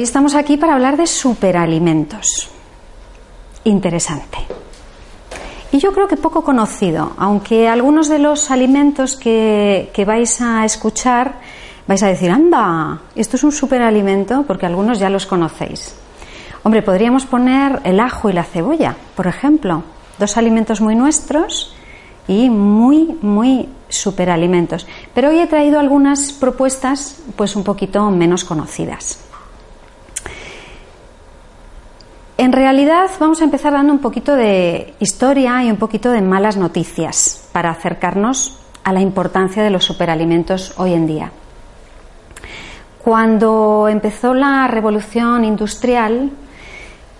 [0.00, 2.48] Hoy estamos aquí para hablar de superalimentos.
[3.64, 4.38] Interesante.
[5.72, 11.34] Y yo creo que poco conocido, aunque algunos de los alimentos que, vais a escuchar
[11.86, 15.94] vais a decir, anda, esto es un superalimento, porque algunos ya los conocéis.
[16.62, 19.82] Hombre, podríamos poner el ajo y la cebolla, por ejemplo,
[20.18, 21.74] dos alimentos muy nuestros
[22.26, 24.86] y muy, muy superalimentos.
[25.12, 29.26] Pero hoy he traído algunas propuestas pues un poquito menos conocidas.
[32.40, 36.56] En realidad vamos a empezar dando un poquito de historia y un poquito de malas
[36.56, 41.32] noticias para acercarnos a la importancia de los superalimentos hoy en día.
[43.04, 46.30] Cuando empezó la revolución industrial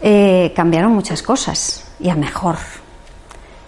[0.01, 2.57] eh, cambiaron muchas cosas y a mejor,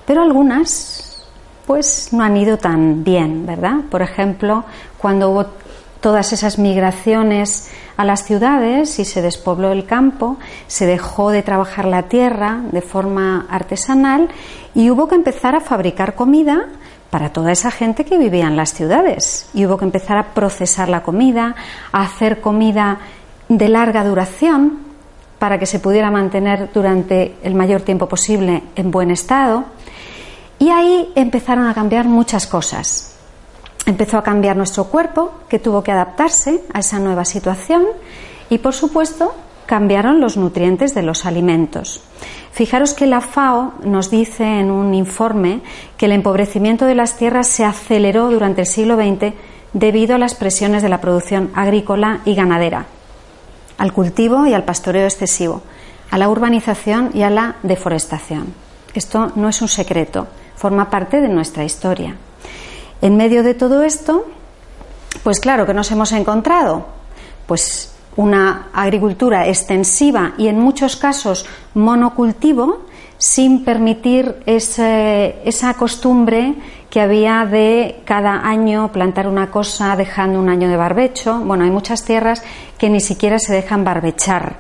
[0.07, 1.29] pero algunas
[1.67, 3.81] pues no han ido tan bien, ¿verdad?
[3.91, 4.65] Por ejemplo,
[4.97, 5.47] cuando hubo
[6.03, 10.37] todas esas migraciones a las ciudades y se despobló el campo,
[10.67, 14.29] se dejó de trabajar la tierra de forma artesanal
[14.75, 16.67] y hubo que empezar a fabricar comida
[17.09, 19.49] para toda esa gente que vivía en las ciudades.
[19.55, 21.55] Y hubo que empezar a procesar la comida,
[21.93, 22.99] a hacer comida
[23.49, 24.81] de larga duración
[25.39, 29.65] para que se pudiera mantener durante el mayor tiempo posible en buen estado.
[30.59, 33.12] Y ahí empezaron a cambiar muchas cosas
[33.87, 37.85] empezó a cambiar nuestro cuerpo, que tuvo que adaptarse a esa nueva situación
[38.49, 39.35] y, por supuesto,
[39.67, 42.03] cambiaron los nutrientes de los alimentos.
[42.53, 45.63] Fijaros que la FAO nos dice en un informe
[45.97, 49.33] que el empobrecimiento de las tierras se aceleró durante el siglo XX
[49.73, 52.87] debido a las presiones de la producción agrícola y ganadera,
[53.79, 55.63] al cultivo y al pastoreo excesivo,
[56.11, 58.53] a la urbanización y a la deforestación.
[58.93, 60.27] Esto no es un secreto,
[60.57, 62.17] forma parte de nuestra historia.
[63.03, 64.25] En medio de todo esto,
[65.25, 66.87] pues claro que nos hemos encontrado
[67.47, 72.83] pues una agricultura extensiva y en muchos casos monocultivo
[73.19, 76.55] sin permitir esa costumbre
[76.91, 81.41] que había de cada año plantar una cosa dejando un año de barbecho.
[81.41, 82.43] Bueno, hay muchas tierras
[82.79, 84.57] que ni siquiera se dejan barbechar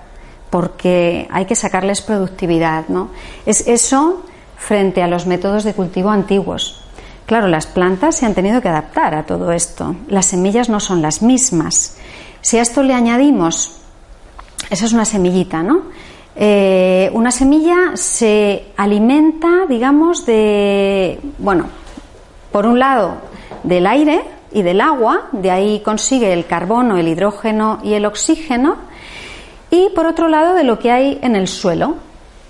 [0.51, 3.11] porque hay que sacarles productividad, ¿no?
[3.47, 4.25] Es eso
[4.57, 6.82] frente a los métodos de cultivo antiguos.
[7.27, 9.97] Claro, las plantas se han tenido que adaptar a todo esto.
[10.09, 11.97] Las semillas no son las mismas.
[12.41, 13.77] Si a esto le añadimos,
[14.71, 15.83] esa es una semillita, ¿no?
[16.35, 21.67] Eh, una semilla se alimenta, digamos, de, bueno,
[22.51, 23.17] por un lado,
[23.63, 28.77] del aire y del agua, de ahí consigue el carbono, el hidrógeno y el oxígeno,
[29.71, 31.97] y por otro lado, de lo que hay en el suelo,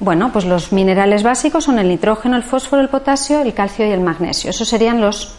[0.02, 3.92] bueno, pues los minerales básicos son el nitrógeno, el fósforo, el potasio, el calcio y
[3.92, 4.50] el magnesio.
[4.50, 5.36] Esos serían los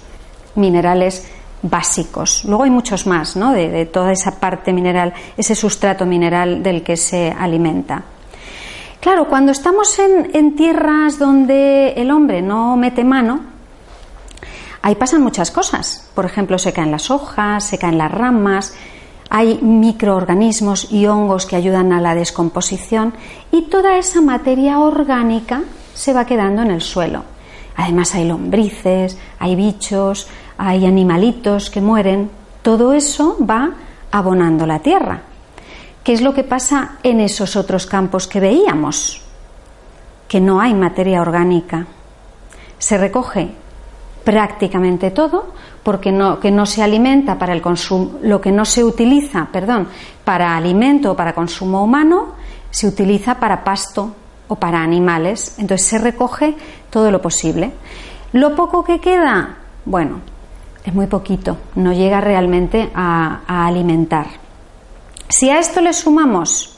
[0.55, 1.27] minerales
[1.61, 2.45] básicos.
[2.45, 3.51] Luego hay muchos más, ¿no?
[3.51, 8.03] De, toda esa parte mineral, ese sustrato mineral del que se alimenta.
[9.01, 13.41] Claro, cuando estamos en, tierras donde el hombre no mete mano,
[14.81, 16.09] ahí pasan muchas cosas.
[16.15, 18.73] Por ejemplo, se caen las hojas, se caen las ramas,
[19.35, 23.15] hay microorganismos y hongos que ayudan a la descomposición
[23.51, 25.63] y toda esa materia orgánica
[25.95, 27.23] se va quedando en el suelo.
[27.75, 32.29] Además hay lombrices, hay bichos, hay animalitos que mueren.
[32.61, 33.71] Todo eso va
[34.11, 35.23] abonando la tierra.
[36.03, 39.23] ¿Qué es lo que pasa en esos otros campos que veíamos?
[40.27, 41.87] Que no hay materia orgánica.
[42.77, 43.55] Se recoge
[44.23, 45.53] prácticamente todo
[45.83, 49.89] porque no, que no se alimenta para el consumo, lo que no se utiliza, perdón,
[50.23, 52.33] para alimento o para consumo humano,
[52.71, 54.15] se utiliza para pasto
[54.47, 55.55] o para animales.
[55.57, 56.55] Entonces se recoge
[56.89, 57.71] todo lo posible.
[58.31, 60.21] Lo poco que queda, bueno,
[60.85, 64.27] es muy poquito, no llega realmente a, a alimentar.
[65.27, 66.77] Si a esto le sumamos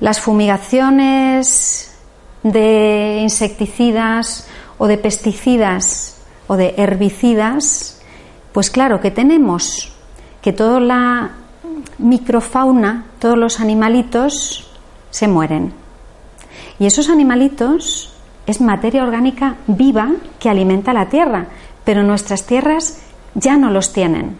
[0.00, 1.96] las fumigaciones
[2.42, 4.48] de insecticidas
[4.78, 6.19] o de pesticidas
[6.50, 8.02] o de herbicidas,
[8.50, 9.92] pues claro que tenemos
[10.42, 11.30] que toda la
[11.98, 14.68] microfauna, todos los animalitos
[15.10, 15.72] se mueren.
[16.80, 18.12] Y esos animalitos
[18.46, 20.10] es materia orgánica viva
[20.40, 21.46] que alimenta la tierra,
[21.84, 23.00] pero nuestras tierras
[23.36, 24.36] ya no los tienen.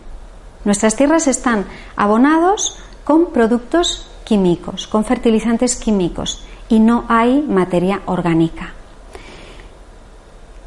[0.65, 1.65] Nuestras tierras están
[1.95, 8.75] abonados con productos químicos, con fertilizantes químicos y no hay materia orgánica.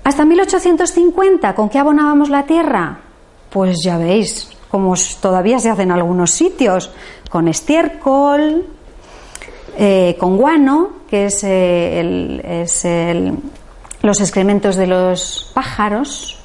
[0.03, 2.99] Hasta 1850, ¿con qué abonábamos la tierra?
[3.49, 6.91] Pues ya veis, como todavía se hace en algunos sitios,
[7.29, 8.65] con estiércol,
[9.77, 13.33] eh, con guano, que es, eh,
[14.01, 16.37] los excrementos de los pájaros,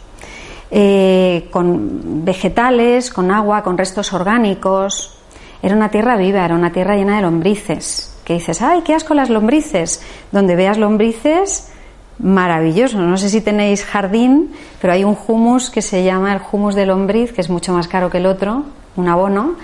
[0.70, 5.14] eh, con vegetales, con agua, con restos orgánicos.
[5.62, 8.14] Era una tierra viva, era una tierra llena de lombrices.
[8.24, 10.02] Que dices, ay, qué asco las lombrices.
[10.30, 11.72] Donde veas lombrices,
[12.18, 12.98] maravilloso.
[13.00, 16.86] No sé si tenéis jardín, pero hay un humus que se llama el humus de
[16.86, 18.64] lombriz, que es mucho más caro que el otro,
[18.96, 19.56] un abono,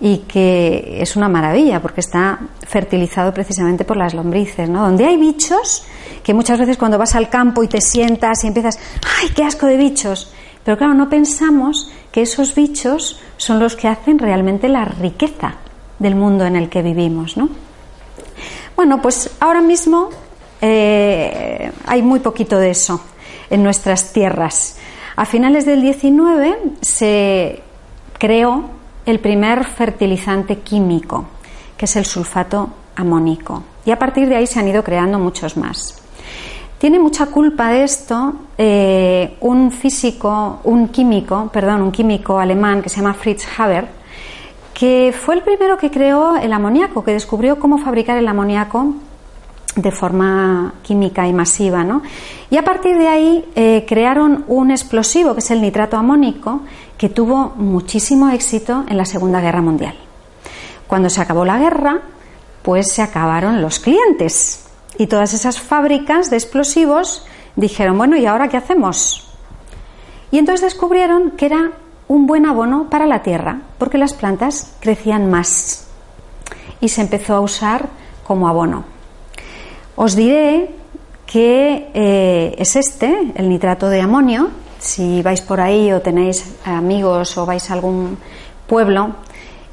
[0.00, 4.82] y que es una maravilla porque está fertilizado precisamente por las lombrices, ¿no?
[4.82, 5.84] Donde hay bichos,
[6.22, 8.78] que muchas veces cuando vas al campo y te sientas y empiezas,
[9.20, 10.32] ¡ay, qué asco de bichos!
[10.64, 15.54] Pero claro, no pensamos que esos bichos son los que hacen realmente la riqueza
[15.98, 17.48] del mundo en el que vivimos, ¿no?
[18.76, 20.10] Bueno, pues ahora mismo
[20.60, 23.00] eh, hay muy poquito de eso
[23.50, 24.76] en nuestras tierras.
[25.16, 27.62] A finales del 19 se
[28.18, 28.64] creó
[29.06, 31.24] el primer fertilizante químico,
[31.76, 33.62] que es el sulfato amónico.
[33.84, 36.02] Y a partir de ahí se han ido creando muchos más.
[36.78, 42.88] Tiene mucha culpa de esto eh, un físico, un químico, perdón, un químico alemán que
[42.88, 43.88] se llama Fritz Haber,
[44.74, 48.94] que fue el primero que creó el amoníaco, que descubrió cómo fabricar el amoníaco
[49.80, 51.84] de forma química y masiva.
[51.84, 52.02] ¿no?
[52.50, 56.62] Y a partir de ahí eh, crearon un explosivo, que es el nitrato amónico,
[56.96, 59.94] que tuvo muchísimo éxito en la Segunda Guerra Mundial.
[60.88, 62.00] Cuando se acabó la guerra,
[62.62, 64.66] pues se acabaron los clientes
[64.98, 67.24] y todas esas fábricas de explosivos
[67.54, 69.30] dijeron, bueno, ¿y ahora qué hacemos?
[70.30, 71.72] Y entonces descubrieron que era
[72.08, 75.86] un buen abono para la tierra, porque las plantas crecían más
[76.80, 77.88] y se empezó a usar
[78.26, 78.97] como abono.
[79.98, 80.70] Os diré
[81.26, 84.46] que eh, es este, el nitrato de amonio.
[84.78, 88.14] Si vais por ahí o tenéis amigos o vais a algún
[88.70, 89.18] pueblo,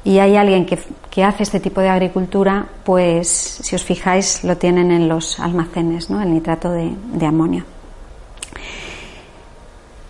[0.02, 3.28] y hay alguien que, hace este tipo de agricultura, pues
[3.62, 6.20] si os fijáis lo tienen en los almacenes, ¿no?
[6.20, 7.64] el nitrato de, de amonio.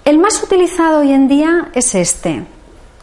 [0.02, 2.42] El más utilizado hoy en día es este,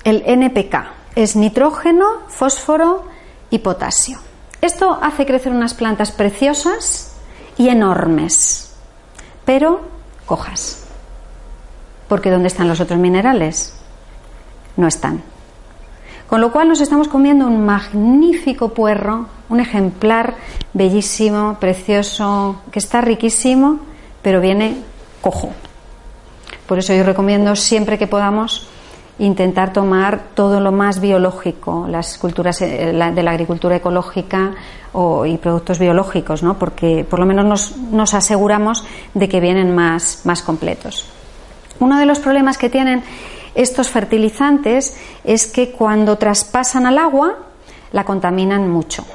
[0.04, 1.13] el NPK.
[1.15, 3.06] Es nitrógeno, fósforo
[3.51, 4.32] y potasio.
[4.63, 7.18] Esto hace crecer unas plantas preciosas
[7.57, 8.74] y enormes,
[9.44, 9.81] pero
[10.25, 10.86] cojas.
[12.07, 13.74] Porque ¿dónde están los otros minerales?
[14.77, 15.21] No están.
[16.30, 20.36] Con lo cual nos estamos comiendo un magnífico puerro, un ejemplar
[20.71, 23.81] bellísimo, precioso, que está riquísimo,
[24.21, 24.77] pero viene
[25.19, 25.51] cojo.
[26.68, 28.69] Por eso yo recomiendo siempre que podamos
[29.19, 34.56] intentar tomar todo lo más biológico, las culturas eh, de la agricultura ecológica
[35.25, 36.60] y productos biológicos, ¿no?
[36.60, 41.07] porque por lo menos nos, nos aseguramos de que vienen más, más completos.
[41.80, 43.04] Uno de los problemas que tienen
[43.56, 47.38] estos fertilizantes es que cuando traspasan al agua
[47.92, 49.06] la contaminan mucho.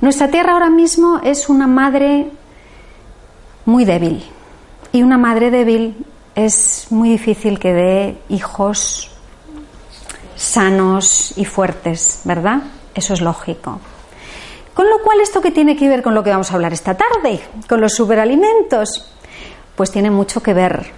[0.00, 2.30] Nuestra tierra ahora mismo es una madre
[3.64, 4.24] muy débil
[4.92, 5.96] y una madre débil
[6.36, 9.10] es muy difícil que dé hijos
[10.36, 12.62] sanos y fuertes, ¿verdad?
[12.94, 13.80] Eso es lógico.
[14.74, 16.94] Con lo cual, ¿esto qué tiene que ver con lo que vamos a hablar esta
[16.96, 17.40] tarde?
[17.66, 19.10] Con los superalimentos.
[19.74, 20.92] Pues tiene mucho que ver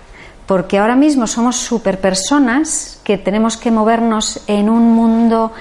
[0.49, 5.53] porque ahora mismo somos superpersonas que tenemos que movernos en un mundo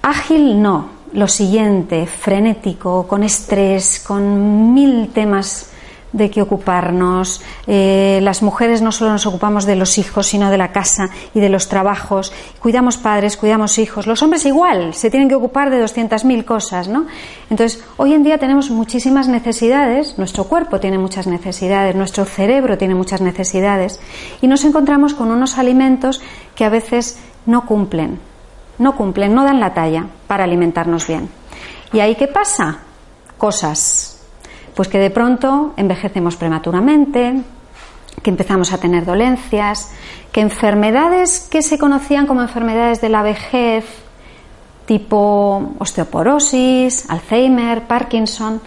[0.00, 5.69] ágil, no, lo siguiente, frenético, con estrés, con mil temas
[6.12, 7.42] de qué ocuparnos.
[7.66, 11.40] Eh, las mujeres no solo nos ocupamos de los hijos, sino de la casa y
[11.40, 12.32] de los trabajos.
[12.60, 14.06] Cuidamos padres, cuidamos hijos.
[14.06, 17.06] Los hombres igual, se tienen que ocupar de 200.000 cosas, ¿no?
[17.48, 22.94] Entonces, hoy en día tenemos muchísimas necesidades, nuestro cuerpo tiene muchas necesidades, nuestro cerebro tiene
[22.94, 24.00] muchas necesidades
[24.40, 26.20] y nos encontramos con unos alimentos
[26.54, 28.18] que a veces no cumplen,
[28.78, 31.28] no cumplen, no dan la talla para alimentarnos bien.
[31.92, 32.78] ¿Y ahí qué pasa?
[33.36, 34.19] Cosas
[34.74, 37.42] pues que de pronto envejecemos prematuramente,
[38.22, 39.92] que empezamos a tener dolencias,
[40.32, 43.84] que enfermedades que se conocían como enfermedades de la vejez,
[44.86, 48.60] tipo osteoporosis, Alzheimer, Parkinson,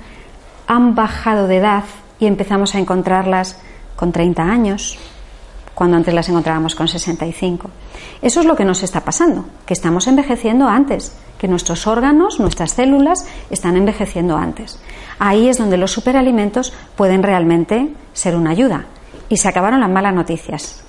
[0.68, 1.84] han bajado de edad
[2.20, 3.60] y empezamos a encontrarlas
[3.96, 4.98] con 30 años,
[5.74, 7.70] cuando antes las encontrábamos con 65.
[8.22, 12.72] Eso es lo que nos está pasando, que estamos envejeciendo antes, que nuestros órganos, nuestras
[12.72, 14.80] células están envejeciendo antes.
[15.25, 18.88] Ahí es donde los superalimentos pueden realmente ser una ayuda.
[19.30, 20.84] Y se acabaron las malas noticias.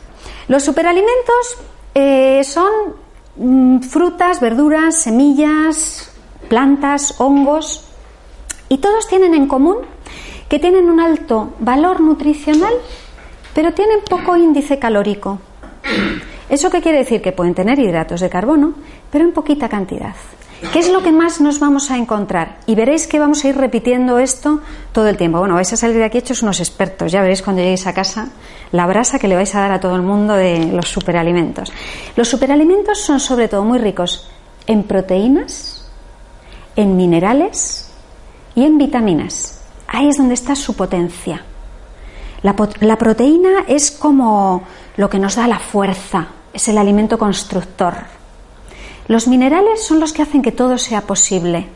[0.49, 1.57] Los superalimentos
[1.95, 2.97] eh, son
[3.37, 6.11] mm, frutas, verduras, semillas,
[6.49, 7.85] plantas, hongos,
[8.69, 9.77] y todos tienen en común
[10.49, 12.75] que tienen un alto valor nutricional,
[13.55, 15.39] pero tienen poco índice calórico.
[16.49, 17.23] ¿Eso qué quiere decir?
[17.23, 18.75] Que pueden tener hidratos de carbono,
[19.13, 20.17] pero en poquita cantidad.
[20.73, 22.59] ¿Qué es lo que más nos vamos a encontrar?
[22.67, 24.61] Y veréis que vamos a ir repitiendo esto
[24.93, 25.39] todo el tiempo.
[25.39, 27.13] Bueno, vais a salir de aquí hechos unos expertos.
[27.13, 28.29] Ya veréis cuando lleguéis a casa
[28.73, 31.73] la brasa que le vais a dar a todo el mundo de los superalimentos.
[32.17, 34.29] Los superalimentos son sobre todo muy ricos
[34.67, 35.87] en proteínas,
[36.77, 37.91] en minerales
[38.55, 39.61] y en vitaminas.
[39.87, 41.45] Ahí es donde está su potencia.
[42.43, 44.65] La, la, proteína es como
[44.97, 47.95] lo que nos da la fuerza, es el alimento constructor.
[49.07, 51.67] Los minerales son los que hacen que todo sea posible.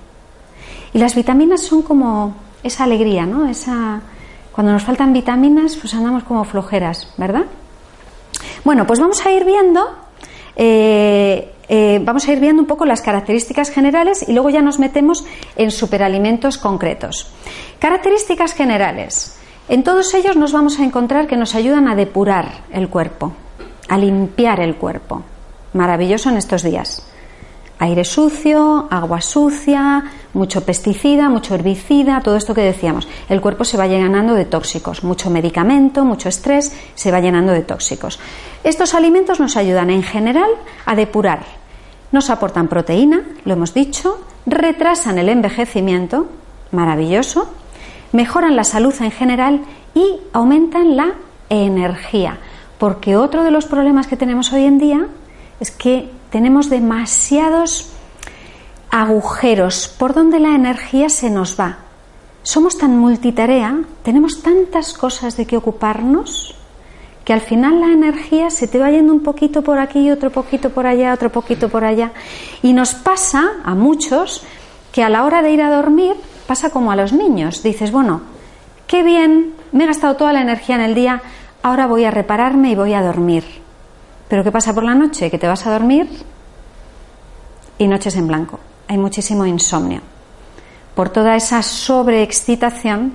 [0.95, 3.47] Y las vitaminas son como esa alegría, ¿no?
[3.47, 4.01] Esa,
[4.53, 7.45] cuando nos faltan vitaminas, pues andamos como flojeras, ¿verdad?
[8.65, 9.87] Bueno, pues vamos a ir viendo,
[10.57, 14.79] eh, eh, vamos a ir viendo un poco las características generales y luego ya nos
[14.79, 15.25] metemos
[15.57, 17.31] en superalimentos concretos.
[17.79, 19.39] Características generales.
[19.69, 23.33] En todos ellos nos vamos a encontrar que nos ayudan a depurar el cuerpo,
[23.87, 25.23] a limpiar el cuerpo.
[25.75, 27.05] Maravilloso en estos días
[27.79, 30.05] aire sucio, agua sucia,
[30.35, 33.09] mucho pesticida, mucho herbicida, todo esto que decíamos.
[33.29, 37.63] El cuerpo se va llenando de tóxicos, mucho medicamento, mucho estrés, se va llenando de
[37.63, 38.19] tóxicos.
[38.65, 40.51] Estos alimentos nos ayudan en general
[40.87, 41.45] a depurar.
[42.11, 46.27] Nos aportan proteína, lo hemos dicho, retrasan el envejecimiento,
[46.73, 47.49] maravilloso,
[48.13, 49.61] mejoran la salud en general
[49.95, 51.15] y aumentan la
[51.51, 52.39] energía.
[52.79, 55.07] Porque otro de los problemas que tenemos hoy en día
[55.61, 57.91] es que tenemos demasiados
[58.91, 61.79] agujeros por donde la energía se nos va.
[62.43, 66.55] Somos tan multitarea, tenemos tantas cosas de que ocuparnos,
[67.25, 70.71] que al final la energía se te va yendo un poquito por aquí, otro poquito
[70.71, 72.13] por allá, otro poquito por allá.
[72.63, 74.43] Y nos pasa a muchos
[74.93, 76.15] que a la hora de ir a dormir
[76.47, 77.63] pasa como a los niños.
[77.63, 78.23] Dices, bueno,
[78.87, 81.21] qué bien, me he gastado toda la energía en el día,
[81.63, 83.45] ahora voy a repararme y voy a dormir.
[84.29, 85.31] Pero ¿qué pasa por la noche?
[85.31, 86.09] Que te vas a dormir
[87.79, 88.61] y noches en blanco.
[88.87, 90.01] Hay muchísimo insomnio.
[90.95, 93.15] Por toda esa sobreexcitación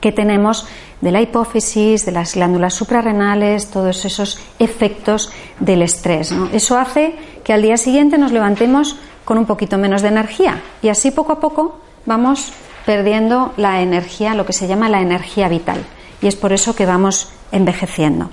[0.00, 0.66] que tenemos
[1.00, 5.30] de la hipófisis, de las glándulas suprarrenales, todos esos efectos
[5.60, 6.32] del estrés.
[6.52, 10.88] Eso hace que al día siguiente nos levantemos con un poquito menos de energía y
[10.88, 12.52] así poco a poco vamos
[12.86, 15.84] perdiendo la energía, lo que se llama la energía vital.
[16.20, 18.30] Y es por eso que vamos envejeciendo.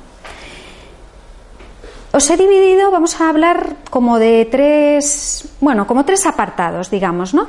[2.20, 7.48] Os he dividido, vamos a hablar como de tres, bueno, como tres apartados, digamos, ¿no?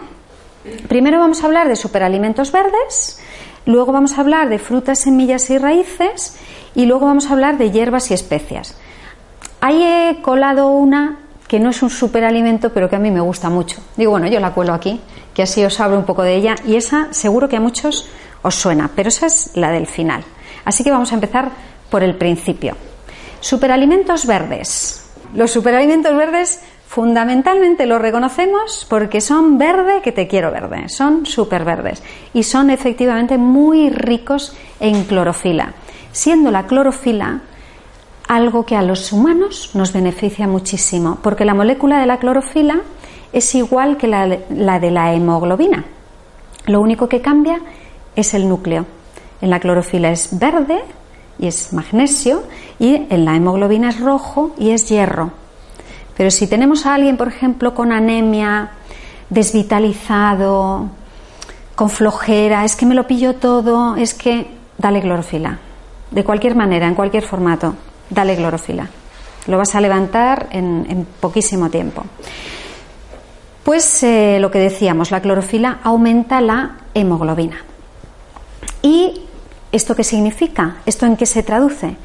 [0.86, 3.18] Primero vamos a hablar de superalimentos verdes,
[3.66, 6.36] luego vamos a hablar de frutas, semillas y raíces
[6.76, 8.78] y luego vamos a hablar de hierbas y especias.
[9.60, 13.50] Ahí he colado una que no es un superalimento, pero que a mí me gusta
[13.50, 13.82] mucho.
[13.96, 15.00] Digo, bueno, yo la cuelo aquí,
[15.34, 18.08] que así os hablo un poco de ella y esa seguro que a muchos
[18.42, 20.22] os suena, pero esa es la del final.
[20.64, 21.50] Así que vamos a empezar
[21.90, 22.76] por el principio.
[23.40, 25.10] Superalimentos verdes.
[25.34, 31.64] Los superalimentos verdes fundamentalmente los reconocemos porque son verde que te quiero verde, son super
[31.64, 32.02] verdes
[32.34, 35.72] y son efectivamente muy ricos en clorofila,
[36.12, 37.42] siendo la clorofila
[38.28, 42.80] algo que a los humanos nos beneficia muchísimo, porque la molécula de la clorofila
[43.32, 45.84] es igual que la, la de la hemoglobina.
[46.66, 47.60] Lo único que cambia
[48.14, 48.86] es el núcleo.
[49.40, 50.82] En la clorofila es verde
[51.40, 52.42] y es magnesio
[52.78, 55.32] y en la hemoglobina es rojo y es hierro.
[56.16, 58.70] Pero si tenemos a alguien, por ejemplo, con anemia,
[59.30, 60.90] desvitalizado,
[61.74, 65.58] con flojera, es que me lo pillo todo, es que dale clorofila.
[66.10, 67.74] De cualquier manera, en cualquier formato,
[68.10, 68.86] dale clorofila.
[69.46, 72.04] Lo vas a levantar en, poquísimo tiempo.
[73.64, 77.64] Pues eh, lo que decíamos, la clorofila aumenta la hemoglobina.
[78.82, 79.22] Y
[79.72, 80.76] ¿Esto qué significa?
[80.84, 81.96] ¿Esto en qué se traduce?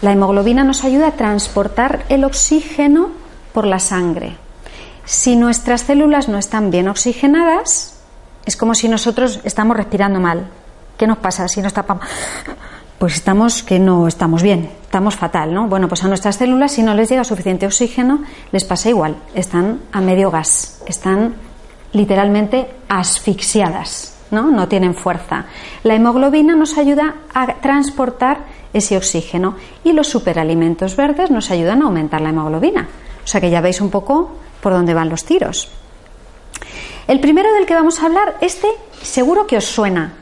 [0.00, 3.10] La hemoglobina nos ayuda a transportar el oxígeno
[3.52, 4.36] por la sangre.
[5.04, 7.98] Si nuestras células no están bien oxigenadas,
[8.46, 10.48] es como si nosotros estamos respirando mal.
[10.96, 12.06] ¿Qué nos pasa si nos tapamos?
[12.98, 15.68] Pues estamos que no estamos bien, estamos fatal, ¿no?
[15.68, 19.80] Bueno, pues a nuestras células si no les llega suficiente oxígeno, les pasa igual, están
[19.92, 21.34] a medio gas, están
[21.92, 24.15] literalmente asfixiadas.
[24.30, 24.68] ¿No?
[24.68, 25.46] tienen fuerza.
[25.82, 31.86] La hemoglobina nos ayuda a transportar ese oxígeno y los superalimentos verdes nos ayudan a
[31.86, 32.88] aumentar la hemoglobina.
[33.24, 34.30] O sea que ya veis un poco
[34.60, 35.68] por dónde van los tiros.
[37.06, 38.68] El primero del que vamos a hablar, este
[39.02, 40.14] seguro que os suena.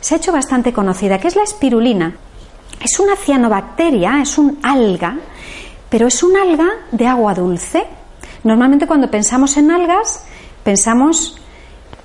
[0.00, 2.16] Se ha hecho bastante conocida, que es la espirulina.
[2.80, 5.18] Es una cianobacteria, es un alga,
[5.88, 7.84] pero es un alga de agua dulce.
[8.44, 10.24] Normalmente cuando pensamos en algas,
[10.62, 11.36] pensamos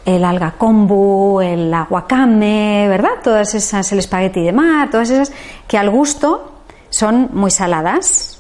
[0.06, 3.22] el alga kombu, el aguacame, ¿verdad?
[3.24, 5.32] Todas esas, el espagueti de mar, todas esas
[5.68, 6.52] que al gusto
[6.90, 8.40] son muy saladas.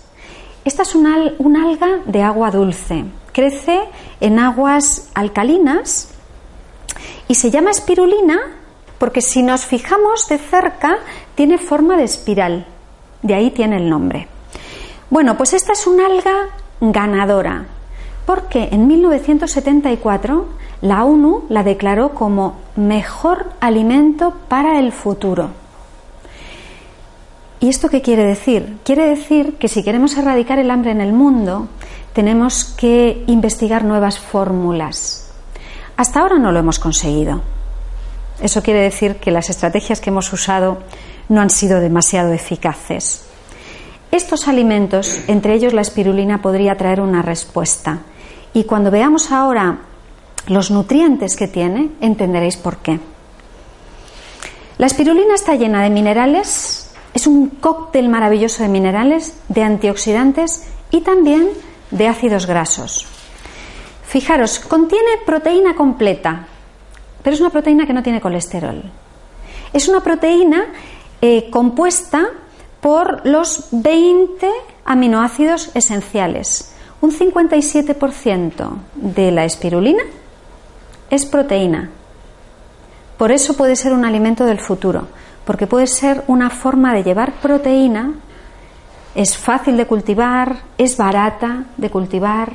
[0.65, 3.05] Esta es una, alga de agua dulce.
[3.31, 3.79] Crece
[4.19, 6.09] en aguas alcalinas
[7.27, 8.39] y se llama espirulina
[8.97, 10.97] porque si nos fijamos de cerca
[11.35, 12.67] tiene forma de espiral.
[13.21, 14.27] De ahí tiene el nombre.
[15.09, 16.49] Bueno, pues esta es una alga
[16.79, 17.65] ganadora
[18.25, 20.47] porque en 1974
[20.81, 25.49] la ONU la declaró como mejor alimento para el futuro.
[27.59, 28.79] ¿Y esto qué quiere decir?
[28.83, 31.67] Quiere decir que si queremos erradicar el hambre en el mundo,
[32.13, 35.31] tenemos que investigar nuevas fórmulas.
[35.95, 37.41] Hasta ahora no lo hemos conseguido.
[38.41, 40.79] Eso quiere decir que las estrategias que hemos usado
[41.29, 43.25] no han sido demasiado eficaces.
[44.11, 47.99] Estos alimentos, entre ellos la espirulina, podría traer una respuesta.
[48.53, 49.79] Y cuando veamos ahora
[50.47, 52.99] los nutrientes que tiene, entenderéis por qué.
[54.77, 61.01] La espirulina está llena de minerales, es un cóctel maravilloso de minerales, de antioxidantes y
[61.01, 61.49] también
[61.91, 63.05] de ácidos grasos.
[64.07, 66.47] Fijaros, contiene proteína completa,
[67.23, 68.83] pero es una proteína que no tiene colesterol.
[69.71, 70.65] Es una proteína
[71.21, 72.27] eh, compuesta
[72.81, 74.49] por los 20
[74.83, 76.70] aminoácidos esenciales.
[77.01, 80.03] Un 57% de la espirulina
[81.09, 81.89] es proteína.
[83.17, 85.07] Por eso puede ser un alimento del futuro,
[85.45, 88.13] porque puede ser una forma de llevar proteína,
[89.15, 92.53] es fácil de cultivar, es barata de cultivar,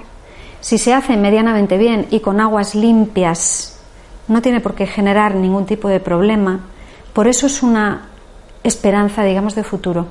[0.60, 3.78] si se hace medianamente bien y con aguas limpias
[4.28, 6.60] no tiene por qué generar ningún tipo de problema.
[7.12, 8.08] Por eso es una
[8.64, 10.06] esperanza, digamos, de futuro.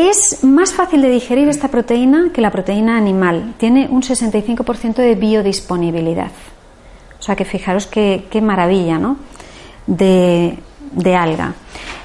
[0.00, 3.52] Es más fácil de digerir esta proteína que la proteína animal.
[3.58, 6.30] Tiene un 65% de biodisponibilidad.
[7.18, 9.18] O sea que fijaros qué, maravilla, ¿no?
[9.86, 10.58] De,
[10.92, 11.52] de alga.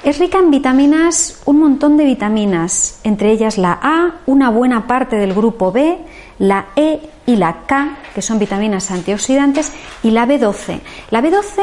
[0.03, 5.15] Es rica en vitaminas, un montón de vitaminas, entre ellas la A, una buena parte
[5.15, 5.97] del grupo B,
[6.37, 9.71] la E y la K, que son vitaminas antioxidantes,
[10.03, 10.81] y la B12.
[11.11, 11.61] La B12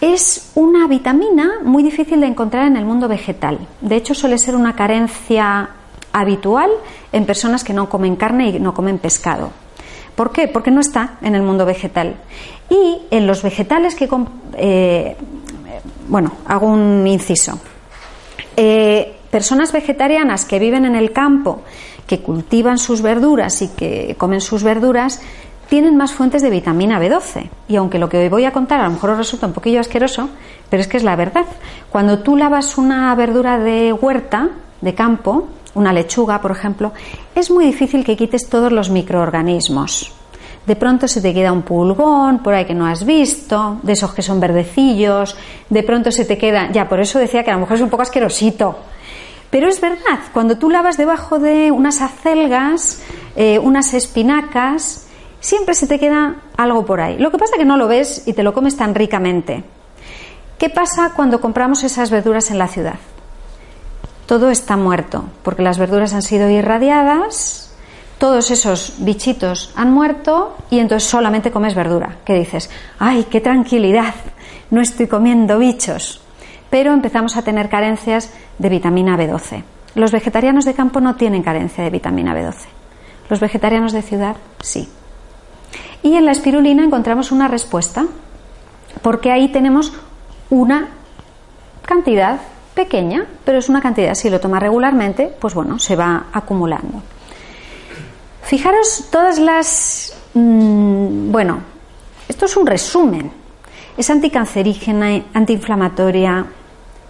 [0.00, 3.58] es una vitamina muy difícil de encontrar en el mundo vegetal.
[3.80, 5.70] De hecho, suele ser una carencia
[6.12, 6.70] habitual
[7.12, 9.50] en personas que no comen carne y no comen pescado.
[10.14, 10.46] ¿Por qué?
[10.46, 12.16] Porque no está en el mundo vegetal.
[12.68, 14.08] Y en los vegetales que...
[14.56, 15.16] Eh,
[16.08, 17.58] bueno, hago un inciso.
[18.56, 21.62] Eh, personas vegetarianas que viven en el campo
[22.06, 25.20] que cultivan sus verduras y que comen sus verduras
[25.68, 27.48] tienen más fuentes de vitamina B12.
[27.68, 29.80] Y aunque lo que hoy voy a contar a lo mejor os resulta un poquillo
[29.80, 30.28] asqueroso,
[30.68, 31.46] pero es que es la verdad.
[31.90, 34.50] Cuando tú lavas una verdura de huerta,
[34.80, 36.92] de campo, una lechuga, por ejemplo,
[37.34, 40.12] es muy difícil que quites todos los microorganismos.
[40.66, 44.14] De pronto se te queda un pulgón por ahí que no has visto, de esos
[44.14, 45.36] que son verdecillos,
[45.68, 47.90] de pronto se te queda, ya por eso decía que a lo mejor es un
[47.90, 48.78] poco asquerosito,
[49.54, 53.00] pero es verdad, cuando tú lavas debajo de unas acelgas,
[53.36, 55.03] eh, unas espinacas,
[55.44, 57.18] siempre se te queda algo por ahí.
[57.18, 59.62] Lo que pasa es que no lo ves y te lo comes tan ricamente.
[60.56, 62.94] ¿Qué pasa cuando compramos esas verduras en la ciudad?
[64.24, 67.74] Todo está muerto, porque las verduras han sido irradiadas,
[68.16, 72.16] todos esos bichitos han muerto y entonces solamente comes verdura.
[72.24, 72.70] ¿Qué dices?
[72.98, 74.14] ¡Ay, qué tranquilidad!
[74.70, 76.24] No estoy comiendo bichos
[76.74, 79.62] pero empezamos a tener carencias de vitamina B12.
[79.94, 82.66] Los vegetarianos de campo no tienen carencia de vitamina B12.
[83.30, 84.88] Los vegetarianos de ciudad sí.
[86.04, 88.04] Y en la espirulina encontramos una respuesta,
[89.00, 89.90] porque ahí tenemos
[90.50, 90.88] una
[91.80, 92.40] cantidad
[92.74, 97.02] pequeña, pero es una cantidad, si lo toma regularmente, pues bueno, se va acumulando.
[98.42, 100.14] Fijaros todas las...
[100.34, 101.60] Mm, bueno,
[102.28, 103.32] esto es un resumen.
[103.96, 106.44] Es anticancerígena, antiinflamatoria,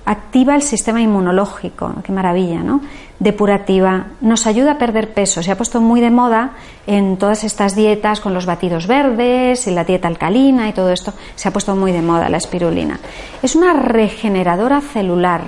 [0.05, 2.81] activa el sistema inmunológico, qué maravilla, ¿no?
[3.20, 5.42] Depurativa, nos ayuda a perder peso.
[5.42, 6.53] Se ha puesto muy de moda
[6.87, 11.14] en todas estas dietas con los batidos verdes y la dieta alcalina y todo esto.
[11.37, 12.98] Se ha puesto muy de moda la espirulina.
[13.42, 15.42] Es una regeneradora celular.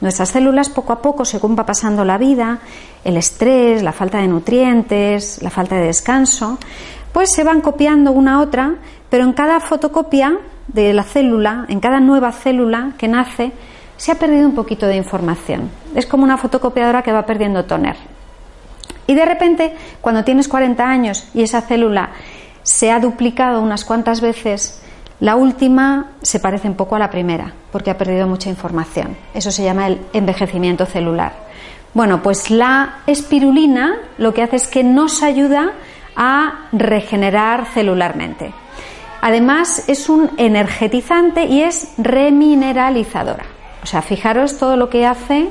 [0.00, 2.58] Nuestras células poco a poco, según va pasando la vida,
[3.02, 6.58] el estrés, la falta de nutrientes, la falta de descanso,
[7.12, 8.74] pues se van copiando una a otra,
[9.08, 13.52] pero en cada fotocopia de la célula, en cada nueva célula que nace,
[13.98, 15.70] se ha perdido un poquito de información.
[15.94, 17.96] Es como una fotocopiadora que va perdiendo toner.
[19.06, 22.10] Y de repente, cuando tienes 40 años y esa célula
[22.62, 24.82] se ha duplicado unas cuantas veces,
[25.20, 29.16] la última se parece un poco a la primera, porque ha perdido mucha información.
[29.34, 31.32] Eso se llama el envejecimiento celular.
[31.92, 35.72] Bueno, pues la espirulina lo que hace es que nos ayuda
[36.14, 38.52] a regenerar celularmente.
[39.20, 43.57] Además, es un energetizante y es remineralizadora.
[43.82, 45.48] O sea, fijaros todo lo que hace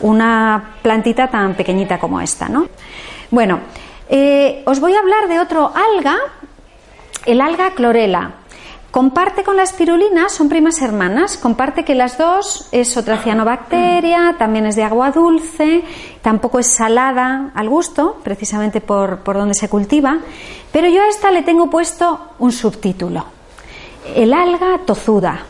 [0.00, 2.68] una plantita tan pequeñita como esta, ¿no?
[3.30, 3.60] Bueno,
[4.08, 6.16] eh, os voy a hablar de otro alga,
[7.26, 8.32] el alga clorela.
[8.90, 14.64] Comparte con la espirulina, son primas hermanas, comparte que las dos es otra cianobacteria, también
[14.64, 15.84] es de agua dulce,
[16.22, 20.18] tampoco es salada al gusto, precisamente por, por donde se cultiva,
[20.72, 23.26] pero yo a esta le tengo puesto un subtítulo,
[24.16, 25.42] el alga tozuda.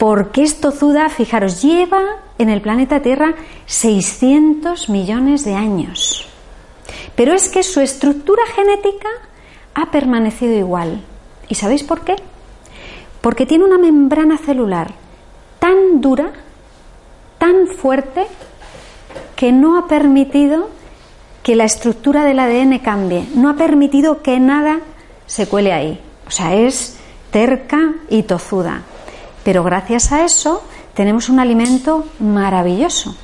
[0.00, 1.10] ¿Por qué es tozuda?
[1.10, 2.00] Fijaros, lleva
[2.38, 3.34] en el planeta Tierra
[3.66, 6.26] 600 millones de años.
[7.14, 9.10] Pero es que su estructura genética
[9.74, 11.02] ha permanecido igual.
[11.50, 12.16] ¿Y sabéis por qué?
[13.20, 14.94] Porque tiene una membrana celular
[15.58, 16.32] tan dura,
[17.36, 18.26] tan fuerte,
[19.36, 20.70] que no ha permitido
[21.42, 24.80] que la estructura del ADN cambie, no ha permitido que nada
[25.26, 26.00] se cuele ahí.
[26.26, 26.96] O sea, es
[27.30, 28.84] terca y tozuda.
[29.44, 30.62] Pero gracias a eso
[30.94, 33.14] tenemos un alimento maravilloso,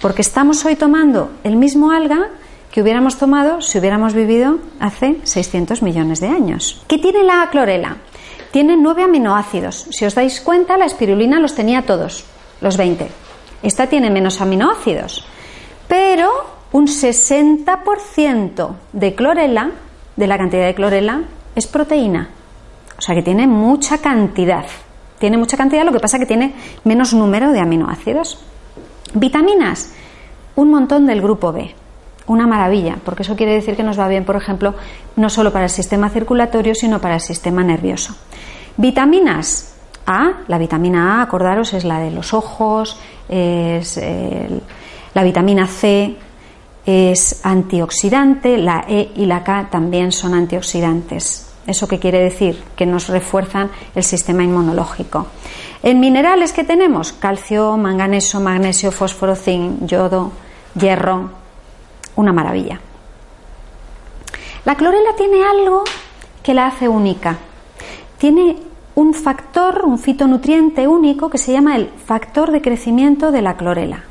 [0.00, 2.28] porque estamos hoy tomando el mismo alga
[2.70, 6.82] que hubiéramos tomado si hubiéramos vivido hace 600 millones de años.
[6.88, 7.98] ¿Qué tiene la clorela?
[8.50, 9.86] Tiene nueve aminoácidos.
[9.90, 12.24] Si os dais cuenta, la espirulina los tenía todos,
[12.60, 13.08] los 20.
[13.62, 15.24] Esta tiene menos aminoácidos,
[15.88, 16.28] pero
[16.72, 19.70] un 60% de clorela,
[20.16, 21.22] de la cantidad de clorela,
[21.54, 22.30] es proteína.
[22.98, 24.66] O sea que tiene mucha cantidad.
[25.18, 28.38] Tiene mucha cantidad, lo que pasa que tiene menos número de aminoácidos.
[29.14, 29.92] Vitaminas,
[30.56, 31.74] un montón del grupo B
[32.26, 34.74] una maravilla, porque eso quiere decir que nos va bien, por ejemplo,
[35.16, 38.16] no solo para el sistema circulatorio, sino para el sistema nervioso.
[38.78, 39.74] Vitaminas
[40.06, 42.98] A, la vitamina A, acordaros, es la de los ojos,
[43.28, 44.00] es
[45.12, 46.16] la vitamina C
[46.86, 51.43] es antioxidante, la E y la K también son antioxidantes.
[51.66, 52.62] ¿Eso qué quiere decir?
[52.76, 55.26] Que nos refuerzan el sistema inmunológico.
[55.82, 60.32] En minerales que tenemos calcio, manganeso, magnesio, fósforo, zinc, yodo,
[60.78, 61.30] hierro,
[62.16, 62.80] una maravilla.
[64.64, 65.84] La clorela tiene algo
[66.42, 67.38] que la hace única.
[68.18, 68.56] Tiene
[68.94, 74.04] un factor, un fitonutriente único que se llama el factor de crecimiento de la clorela.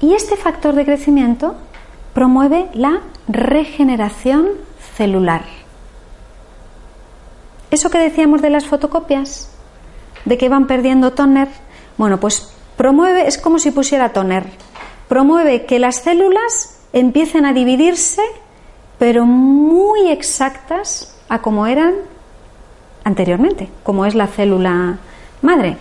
[0.00, 1.54] Y este factor de crecimiento
[2.14, 4.48] promueve la regeneración
[4.96, 5.57] celular.
[7.70, 9.50] Eso que decíamos de las fotocopias,
[10.24, 11.48] de que van perdiendo toner,
[11.96, 14.44] bueno, pues promueve, es como si pusiera toner,
[15.08, 18.22] promueve que las células empiecen a dividirse,
[18.98, 21.94] pero muy exactas a como eran
[23.04, 24.98] anteriormente, como es la célula
[25.42, 25.76] madre.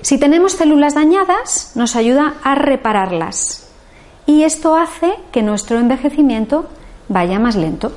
[0.00, 3.68] Si tenemos células dañadas, nos ayuda a repararlas
[4.26, 6.66] y esto hace que nuestro envejecimiento
[7.08, 7.92] vaya más lento.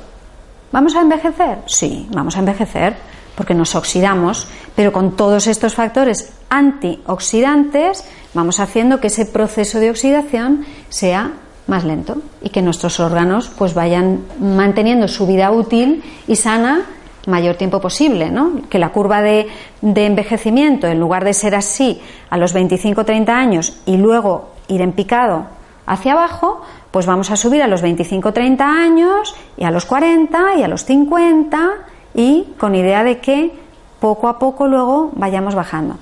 [0.71, 1.59] ¿Vamos a envejecer?
[1.67, 2.95] Sí, vamos a envejecer
[3.35, 9.89] porque nos oxidamos, pero con todos estos factores antioxidantes vamos haciendo que ese proceso de
[9.89, 11.33] oxidación sea
[11.67, 16.85] más lento y que nuestros órganos pues vayan manteniendo su vida útil y sana
[17.27, 18.61] mayor tiempo posible, ¿no?
[18.69, 19.47] Que la curva de,
[19.81, 21.99] de envejecimiento, en lugar de ser así
[22.29, 25.47] a los 25-30 años y luego ir en picado
[25.87, 26.61] hacia abajo,
[26.95, 30.85] pues vamos a subir a los 25-30 años y a los 40 y a los
[30.85, 31.71] 50
[32.13, 33.51] y con idea de que
[33.99, 35.97] poco a poco luego vayamos bajando.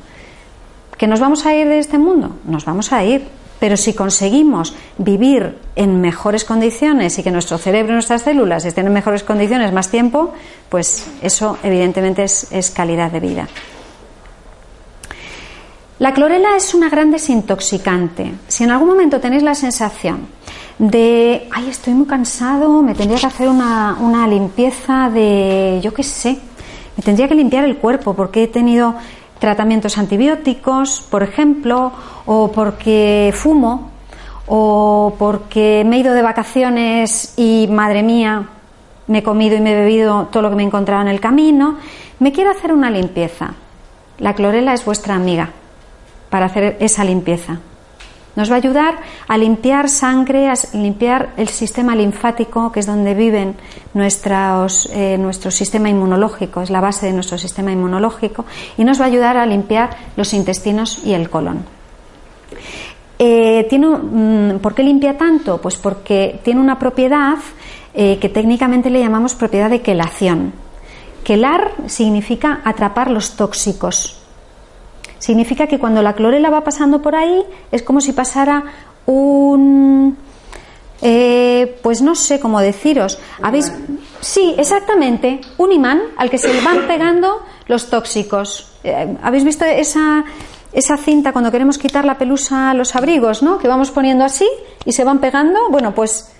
[0.95, 2.36] ¿Que nos vamos a ir de este mundo?
[2.45, 3.25] Nos vamos a ir.
[3.60, 8.86] Pero si conseguimos vivir en mejores condiciones y que nuestro cerebro y nuestras células estén
[8.86, 10.32] en mejores condiciones más tiempo,
[10.69, 13.47] pues eso evidentemente es, es calidad de vida.
[15.97, 18.32] La clorela es una gran desintoxicante.
[18.47, 20.27] Si en algún momento tenéis la sensación
[20.80, 26.04] de, ay, estoy muy cansado, me tendría que hacer una, una limpieza de, yo qué
[26.04, 26.40] sé,
[26.98, 28.96] me tendría que limpiar el cuerpo porque he tenido
[29.40, 31.92] tratamientos antibióticos, por ejemplo,
[32.26, 33.92] o porque fumo,
[34.48, 38.48] o porque me he ido de vacaciones y, madre mía,
[39.08, 41.20] me he comido y me he bebido todo lo que me he encontrado en el
[41.20, 41.78] camino,
[42.20, 43.54] me quiero hacer una limpieza.
[44.20, 45.50] La clorela es vuestra amiga
[46.30, 47.60] para hacer esa limpieza.
[48.36, 48.96] Nos va a ayudar
[49.28, 53.56] a limpiar sangre, a limpiar el sistema linfático, que es donde viven
[53.96, 58.46] eh, nuestro sistema inmunológico, es la base de nuestro sistema inmunológico,
[58.78, 61.63] y nos va a ayudar a limpiar los intestinos y el colon.
[63.19, 65.62] Eh, tiene, mm, ¿Por qué limpia tanto?
[65.62, 67.38] Pues porque tiene una propiedad
[67.93, 70.54] eh, que técnicamente le llamamos propiedad de quelación.
[71.24, 74.23] Quelar significa atrapar los tóxicos,
[75.24, 78.62] Significa que cuando la clorela va pasando por ahí es como si pasara
[79.06, 80.18] un...
[81.02, 83.20] Eh, pues no sé cómo deciros.
[83.42, 83.72] ¿Habéis?
[84.20, 85.40] Sí, exactamente.
[85.58, 88.74] Un imán al que se le van pegando los tóxicos.
[88.84, 90.26] Eh, ¿Habéis visto esa,
[90.74, 93.60] esa cinta cuando queremos quitar la pelusa a los abrigos, ¿no?
[93.60, 94.50] Que vamos poniendo así
[94.84, 95.70] y se van pegando.
[95.70, 96.34] Bueno, pues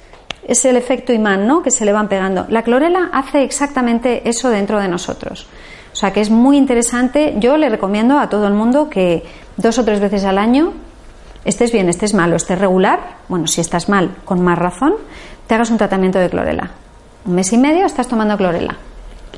[0.46, 1.64] es el efecto imán, ¿no?
[1.64, 2.48] Que se le van pegando.
[2.50, 5.48] La clorela hace exactamente eso dentro de nosotros.
[5.94, 7.36] O sea que es muy interesante.
[7.38, 9.24] Yo le recomiendo a todo el mundo que
[9.58, 10.74] dos o tres veces al año,
[11.46, 14.96] estés bien, estés mal o estés regular, bueno, si estás mal, con más razón,
[15.48, 16.72] te hagas un tratamiento de clorela.
[17.26, 18.76] Un mes y medio estás tomando clorela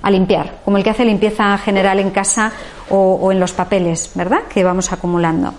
[0.02, 2.52] a limpiar, como el que hace limpieza general en casa
[2.90, 4.44] o, o en los papeles, ¿verdad?
[4.50, 5.54] Que vamos acumulando.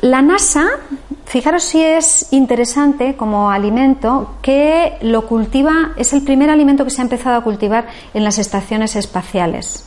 [0.00, 0.66] La NASA,
[1.26, 7.02] fijaros si es interesante como alimento, que lo cultiva, es el primer alimento que se
[7.02, 9.84] ha empezado a cultivar en las estaciones espaciales.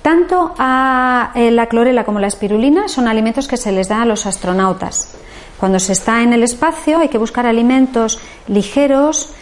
[0.00, 4.24] Tanto eh, la clorela como la espirulina son alimentos que se les da a los
[4.24, 5.14] astronautas.
[5.60, 9.34] Cuando se está en el espacio hay que buscar alimentos ligeros,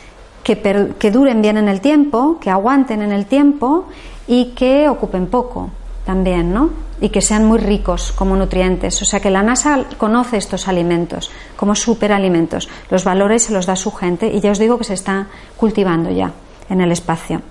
[0.42, 3.86] que, que duren bien en el tiempo, que aguanten en el tiempo
[4.26, 5.70] y que ocupen poco
[6.06, 6.70] también, ¿no?
[7.00, 9.02] Y que sean muy ricos como nutrientes.
[9.02, 13.66] O sea que la NASA conoce estos alimentos como superalimentos, los valora y se los
[13.66, 16.30] da su gente y ya os digo que se está cultivando ya
[16.70, 17.42] en el espacio.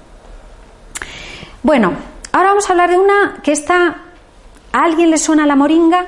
[1.62, 1.91] Bueno,
[2.32, 3.98] ahora vamos a hablar de una que está.
[4.72, 6.06] ¿A alguien le suena la moringa?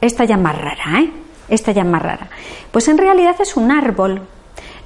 [0.00, 1.12] Esta ya más rara, ¿eh?
[1.48, 2.28] Esta ya más rara.
[2.72, 4.22] Pues en realidad es un árbol.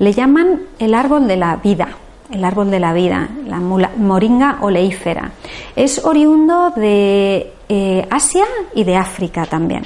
[0.01, 1.89] Le llaman el árbol de la vida
[2.31, 5.33] el árbol de la vida, la moringa oleífera.
[5.75, 9.85] Es oriundo de eh, Asia y de África también.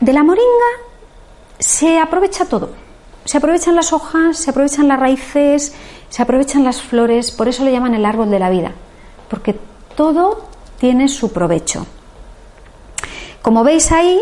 [0.00, 0.44] De la moringa
[1.58, 2.70] se aprovecha todo.
[3.24, 5.74] Se aprovechan las hojas, se aprovechan las raíces,
[6.10, 8.72] se aprovechan las flores, por eso le llaman el árbol de la vida,
[9.28, 9.56] porque
[9.96, 10.44] todo
[10.78, 11.86] tiene su provecho.
[13.40, 14.20] Como veis ahí,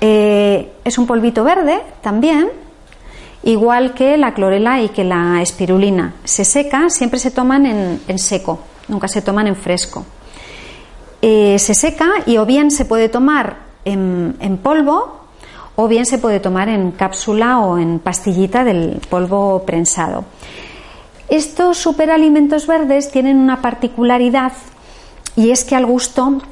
[0.00, 2.50] eh, es un polvito verde también,
[3.44, 6.14] igual que la clorela y que la espirulina.
[6.24, 10.04] Se seca, siempre se toman en, seco, nunca se toman en fresco.
[11.20, 15.20] Eh, se seca y o bien se puede tomar en, polvo
[15.76, 20.24] o bien se puede tomar en cápsula o en pastillita del polvo prensado.
[21.28, 24.52] Estos superalimentos verdes tienen una particularidad
[25.34, 26.42] y es que al gusto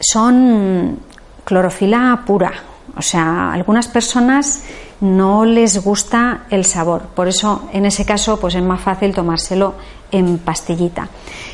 [0.00, 0.98] son
[1.44, 2.52] clorofila pura.
[2.96, 4.64] O sea, algunas personas
[5.00, 7.02] no les gusta el sabor.
[7.14, 9.74] Por eso, en ese caso, pues es más fácil tomárselo
[10.10, 11.08] en pastillita.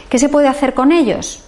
[0.08, 1.42] ¿Qué se puede hacer con ellos?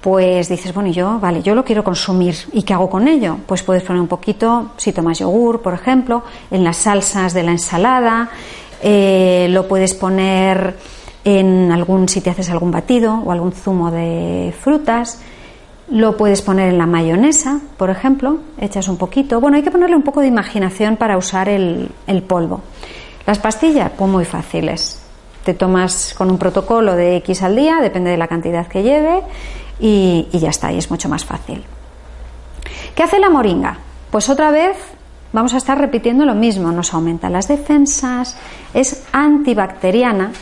[0.00, 2.36] Pues dices, bueno, yo, vale, yo lo quiero consumir.
[2.52, 3.38] ¿Y qué hago con ello?
[3.46, 7.52] Pues puedes poner un poquito, si tomas yogur, por ejemplo, en las salsas de la
[7.52, 8.30] ensalada,
[8.82, 10.76] eh, lo puedes poner
[11.24, 15.20] en algún, si te haces algún batido o algún zumo de frutas,
[15.88, 19.40] lo puedes poner en la mayonesa, por ejemplo, echas un poquito.
[19.40, 21.90] Bueno, hay que ponerle un poco de imaginación para usar el,
[22.26, 22.62] polvo.
[23.26, 25.00] Las pastillas, pues muy fáciles.
[25.44, 29.22] Te tomas con un protocolo de X al día, depende de la cantidad que lleve,
[29.78, 31.62] y, y ya está, y es mucho más fácil.
[32.94, 33.78] ¿Qué hace la moringa?
[34.10, 34.76] Pues otra vez
[35.32, 38.36] vamos a estar repitiendo lo mismo, nos aumenta las defensas,
[38.74, 40.32] es antibacteriana,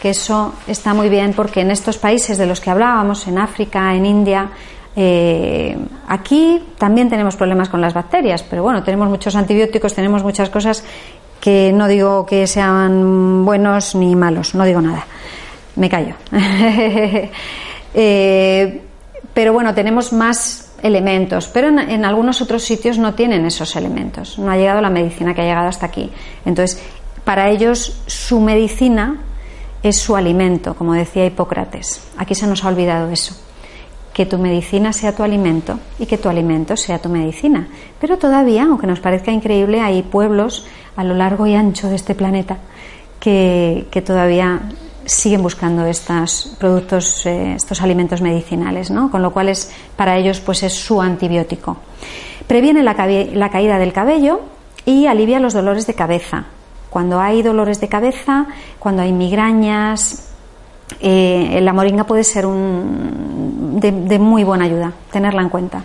[0.00, 3.94] que eso está muy bien porque en estos países de los que hablábamos, en África,
[3.94, 4.50] en India,
[4.96, 5.76] eh,
[6.08, 10.84] aquí también tenemos problemas con las bacterias, pero bueno, tenemos muchos antibióticos, tenemos muchas cosas
[11.40, 15.06] que no digo que sean buenos ni malos, no digo nada.
[15.76, 16.14] Me callo.
[17.92, 18.82] Eh,
[19.34, 24.38] pero bueno, tenemos más elementos, pero en, en, algunos otros sitios no tienen esos elementos.
[24.38, 26.08] No ha llegado la medicina que ha llegado hasta aquí.
[26.44, 26.80] Entonces,
[27.24, 29.22] para ellos su medicina
[29.82, 32.00] es su alimento, como decía Hipócrates.
[32.16, 33.34] Aquí se nos ha olvidado eso
[34.20, 37.68] que tu medicina sea tu alimento y que tu alimento sea tu medicina.
[37.98, 42.14] Pero todavía, aunque nos parezca increíble, hay pueblos a lo largo y ancho de este
[42.14, 42.58] planeta
[43.18, 44.60] que, todavía
[45.06, 49.10] siguen buscando estos productos, eh, estos alimentos medicinales, ¿no?
[49.10, 51.78] Con lo cual es, para ellos pues es su antibiótico.
[52.46, 52.92] Previene la,
[53.32, 54.42] la caída del cabello
[54.84, 56.44] y alivia los dolores de cabeza.
[56.90, 60.29] Cuando hay dolores de cabeza, cuando hay migrañas,
[61.00, 65.82] eh, la moringa puede ser un, de, muy buena ayuda, tenerla en cuenta.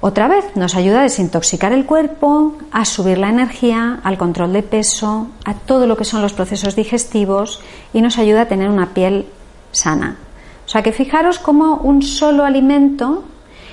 [0.00, 4.62] Otra vez, nos ayuda a desintoxicar el cuerpo, a subir la energía, al control de
[4.62, 7.60] peso, a todo lo que son los procesos digestivos
[7.92, 9.26] y nos ayuda a tener una piel
[9.72, 10.16] sana.
[10.64, 13.24] O sea que fijaros como un solo alimento,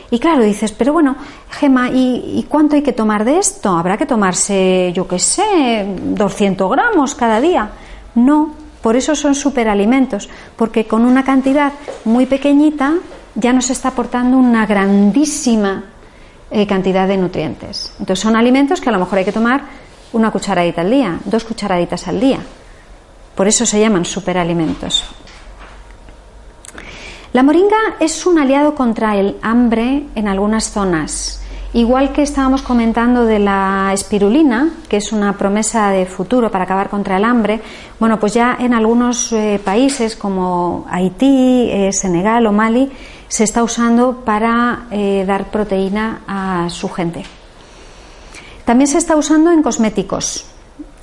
[0.09, 1.15] y claro, dices, pero bueno,
[1.51, 3.69] Gema, ¿y, ¿y, cuánto hay que tomar de esto?
[3.69, 7.69] ¿Habrá que tomarse, yo qué sé, 200 gramos cada día?
[8.15, 12.93] No, por eso son superalimentos, porque con una cantidad muy pequeñita
[13.33, 15.85] ya nos está aportando una grandísima
[16.51, 17.93] eh, cantidad de nutrientes.
[17.97, 19.63] Entonces son alimentos que a lo mejor hay que tomar
[20.13, 22.37] una cucharadita al día, dos cucharaditas al día.
[23.33, 25.03] Por eso se llaman superalimentos.
[27.33, 31.41] La moringa es un aliado contra el hambre en algunas zonas
[31.75, 36.89] Igual que estábamos comentando de la espirulina, que es una promesa de futuro para acabar
[36.89, 37.59] contra el hambre,
[37.99, 42.89] bueno, pues ya en algunos eh, países como Haití, eh, Senegal o Mali
[43.27, 47.25] se está usando para eh, dar proteína a su gente.
[48.63, 50.45] También se está usando en cosméticos.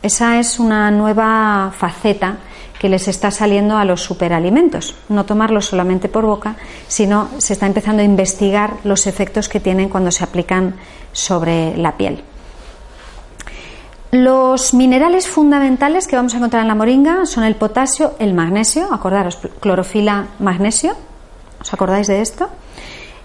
[0.00, 2.38] Esa es una nueva faceta
[2.82, 4.96] que les está saliendo a los superalimentos.
[5.08, 6.56] No tomarlos solamente por boca,
[6.88, 10.74] sino se está empezando a investigar los efectos que tienen cuando se aplican
[11.12, 12.24] sobre la piel.
[14.10, 18.92] Los minerales fundamentales que vamos a encontrar en la moringa son el potasio, el magnesio,
[18.92, 20.96] acordaros, clorofila, magnesio,
[21.60, 22.48] ¿os acordáis de esto?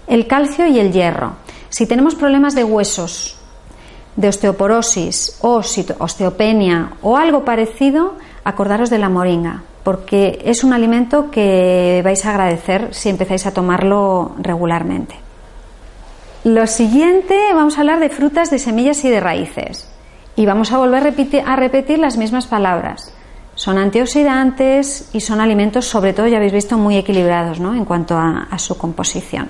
[0.06, 1.32] El calcio y el hierro.
[1.68, 3.36] Si tenemos problemas de huesos,
[4.14, 5.60] de osteoporosis o
[5.98, 8.14] osteopenia o algo parecido,
[8.48, 13.52] acordaros de la moringa, porque es un alimento que vais a agradecer si empezáis a
[13.52, 15.14] tomarlo regularmente.
[16.44, 19.90] Lo siguiente, vamos a hablar de frutas, de semillas y de raíces.
[20.34, 23.12] Y vamos a volver a repetir las mismas palabras.
[23.54, 27.74] Son antioxidantes y son alimentos, sobre todo, ya habéis visto, muy equilibrados ¿no?
[27.74, 29.48] en cuanto a, a su composición.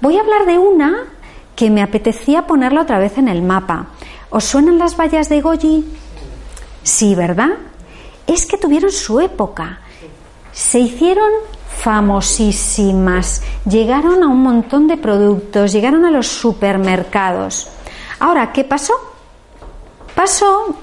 [0.00, 1.04] Voy a hablar de una
[1.56, 3.86] que me apetecía ponerla otra vez en el mapa.
[4.30, 5.84] ¿Os suenan las vallas de Goji?
[6.82, 7.50] Sí, ¿verdad?
[8.28, 9.80] Es que tuvieron su época.
[10.52, 11.30] Se hicieron
[11.78, 17.68] famosísimas, llegaron a un montón de productos, llegaron a los supermercados.
[18.20, 18.92] Ahora, ¿qué pasó?
[20.14, 20.74] Pasó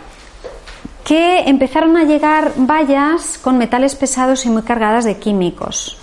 [1.04, 5.98] que empezaron a llegar vallas con metales pesados y muy cargadas de químicos.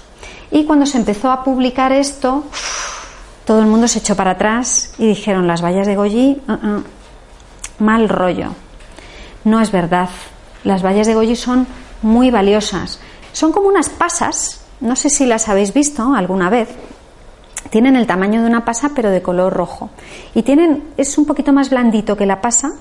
[0.50, 2.44] Y cuando se empezó a publicar esto,
[3.44, 6.84] todo el mundo se echó para atrás y dijeron las vallas de Goyi, uh, uh,
[7.78, 8.50] mal rollo.
[9.44, 10.10] No es verdad.
[10.64, 11.66] Las bayas de goji son
[12.02, 13.00] muy valiosas.
[13.32, 16.68] Son como unas pasas, no sé si las habéis visto alguna vez.
[17.70, 19.90] Tienen el tamaño de una pasa pero de color rojo.
[20.34, 22.72] Y tienen es un poquito más blandito que la pasa,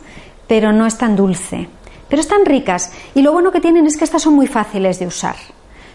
[0.48, 1.70] pero no es tan dulce.
[2.10, 5.08] Pero están ricas y lo bueno que tienen es que estas son muy fáciles de
[5.08, 5.38] usar,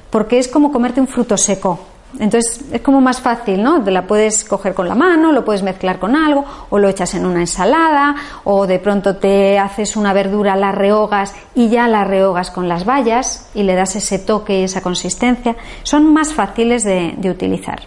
[0.08, 1.78] porque es como comerte un fruto seco.
[2.18, 3.78] Entonces es como más fácil, ¿no?
[3.78, 7.26] La puedes coger con la mano, lo puedes mezclar con algo, o lo echas en
[7.26, 12.50] una ensalada, o de pronto te haces una verdura, la rehogas y ya la rehogas
[12.50, 15.56] con las bayas y le das ese toque y esa consistencia.
[15.82, 17.80] Son más fáciles de, de utilizar.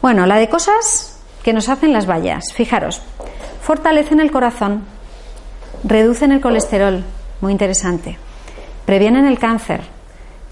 [0.00, 2.52] Bueno, la de cosas que nos hacen las bayas.
[2.54, 3.02] Fijaros,
[3.60, 4.84] fortalecen el corazón,
[5.84, 7.04] reducen el colesterol,
[7.40, 8.16] muy interesante,
[8.86, 9.82] previenen el cáncer,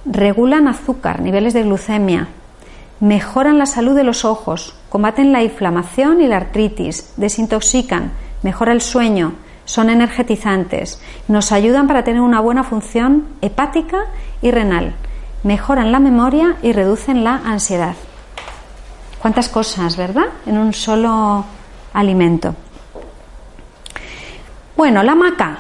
[0.05, 2.29] regulan azúcar, niveles de glucemia,
[3.01, 8.81] mejoran la salud de los ojos, combaten la inflamación y la artritis, desintoxican, mejora el
[8.81, 14.07] sueño, son energetizantes, nos ayudan para tener una buena función hepática
[14.41, 14.95] y renal,
[15.43, 17.95] mejoran la memoria y reducen la ansiedad.
[19.21, 20.27] ¿Cuántas cosas, verdad?
[20.47, 21.45] En un solo
[21.93, 22.55] alimento.
[24.77, 25.59] Bueno, la maca.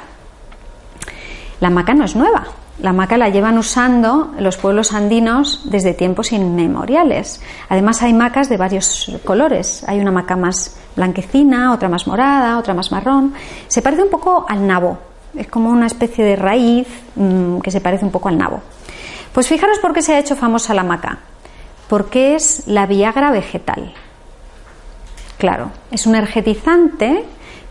[1.61, 2.46] La maca no es nueva.
[2.78, 7.40] La maca la llevan usando los pueblos andinos desde tiempos inmemoriales.
[7.70, 9.82] Además hay macas de varios colores.
[9.88, 13.32] Hay una maca más blanquecina, otra más morada, otra más marrón.
[13.68, 14.98] Se parece un poco al nabo.
[15.34, 18.60] Es como una especie de raíz mm, que se parece un poco al nabo.
[19.32, 21.20] Pues fijaros por qué se ha hecho famosa la maca.
[21.88, 23.94] Porque es la Viagra vegetal.
[25.38, 27.24] Claro, es un energetizante,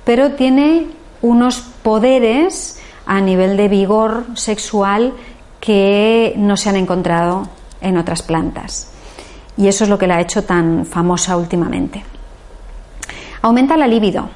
[0.04, 0.88] pero tiene
[1.22, 5.14] unos poderes a nivel de vigor sexual
[5.60, 7.48] que no se han encontrado
[7.82, 8.92] en otras plantas.
[9.58, 12.04] Y eso es lo que la ha hecho tan famosa últimamente.
[13.42, 14.30] Aumenta la libido,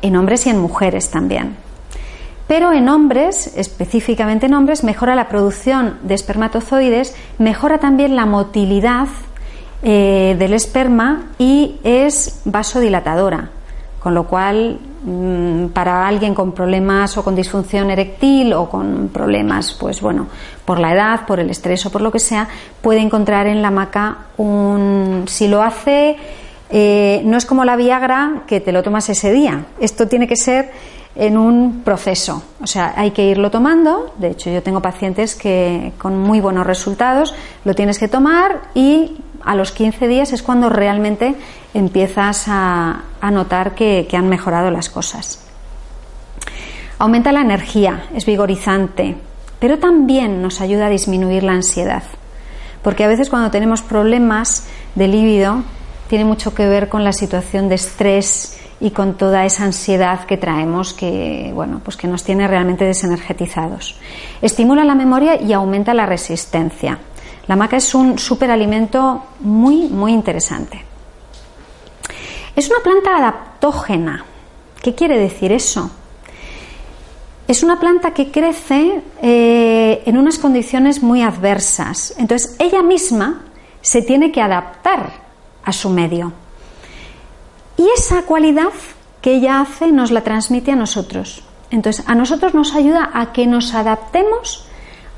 [0.00, 1.56] en hombres y en mujeres también.
[2.48, 9.08] Pero en hombres, específicamente en hombres, mejora la producción de espermatozoides, mejora también la motilidad
[9.82, 13.50] eh, del esperma y es vasodilatadora,
[14.00, 14.80] con lo cual
[15.72, 20.28] para alguien con problemas o con disfunción eréctil o con problemas, pues bueno,
[20.64, 22.48] por la edad, por el estrés o por lo que sea,
[22.80, 25.24] puede encontrar en la maca un.
[25.26, 26.16] Si lo hace,
[26.70, 29.66] eh, no es como la Viagra que te lo tomas ese día.
[29.80, 30.70] Esto tiene que ser
[31.14, 32.42] en un proceso.
[32.62, 34.14] O sea, hay que irlo tomando.
[34.18, 37.34] De hecho, yo tengo pacientes que con muy buenos resultados
[37.64, 41.34] lo tienes que tomar y a los 15 días es cuando realmente
[41.74, 45.44] empiezas a, notar que, han mejorado las cosas.
[46.98, 49.16] Aumenta la energía, es vigorizante,
[49.58, 52.02] pero también nos ayuda a disminuir la ansiedad.
[52.82, 55.62] Porque a veces cuando tenemos problemas de líbido,
[56.08, 60.36] tiene mucho que ver con la situación de estrés y con toda esa ansiedad que
[60.36, 63.96] traemos que, bueno, pues que nos tiene realmente desenergetizados.
[64.42, 66.98] Estimula la memoria y aumenta la resistencia.
[67.46, 70.84] La maca es un superalimento muy, muy interesante.
[72.54, 74.24] Es una planta adaptógena.
[74.82, 75.90] ¿Qué quiere decir eso?
[77.48, 82.14] Es una planta que crece eh, en unas condiciones muy adversas.
[82.18, 83.42] Entonces, ella misma
[83.80, 85.12] se tiene que adaptar
[85.64, 86.32] a su medio.
[87.76, 88.72] Y esa cualidad
[89.20, 91.42] que ella hace nos la transmite a nosotros.
[91.70, 94.66] Entonces, a nosotros nos ayuda a que nos adaptemos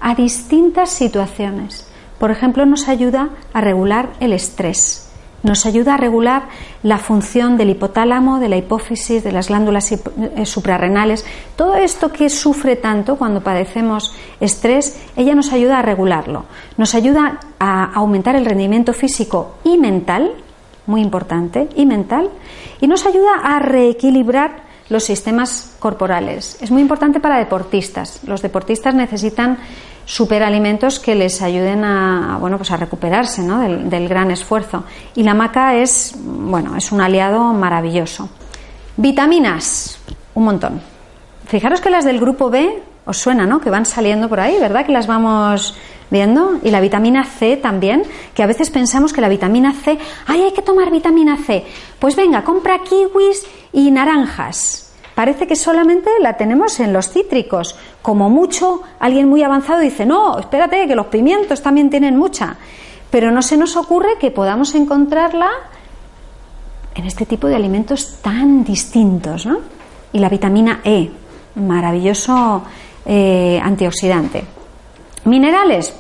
[0.01, 1.89] a distintas situaciones.
[2.19, 5.05] Por ejemplo, nos ayuda a regular el estrés
[5.45, 6.49] nos ayuda a regular
[6.83, 11.25] la función del hipotálamo, de la hipófisis, de las glándulas eh, suprarrenales.
[11.55, 16.47] Todo esto que sufre tanto cuando padecemos estrés, ella nos ayuda a regularlo.
[16.79, 20.33] Nos ayuda a aumentar el rendimiento físico y mental,
[20.87, 22.31] muy importante, y mental,
[22.81, 26.57] y nos ayuda a reequilibrar los sistemas corporales.
[26.63, 28.21] Es muy importante para deportistas.
[28.25, 29.59] Los deportistas necesitan
[30.05, 33.61] superalimentos que les ayuden a, bueno, pues a recuperarse ¿no?
[33.61, 34.85] del, gran esfuerzo.
[35.15, 38.29] Y la maca es, bueno, es un aliado maravilloso.
[38.97, 39.99] Vitaminas,
[40.35, 40.81] un montón.
[41.47, 43.61] Fijaros que las del grupo B os suena, ¿no?
[43.61, 44.87] Que van saliendo por ahí, ¿verdad?
[44.87, 45.75] Que las vamos
[46.11, 46.59] viendo.
[46.63, 48.03] Y la vitamina C también,
[48.35, 51.65] que a veces pensamos que la vitamina C, ay, hay que tomar vitamina C.
[51.99, 54.84] Pues venga, compra kiwis y naranjas.
[55.15, 57.77] Parece que solamente la tenemos en los cítricos.
[58.03, 62.57] Como mucho, alguien muy avanzado dice, no, espérate, que los pimientos también tienen mucha.
[63.11, 65.51] Pero no se nos ocurre que podamos encontrarla
[66.95, 69.47] en este tipo de alimentos tan distintos.
[69.47, 69.59] ¿no?
[70.13, 71.11] Y la vitamina E,
[71.55, 72.63] maravilloso
[73.07, 74.45] eh, antioxidante.
[75.27, 75.95] Minerales,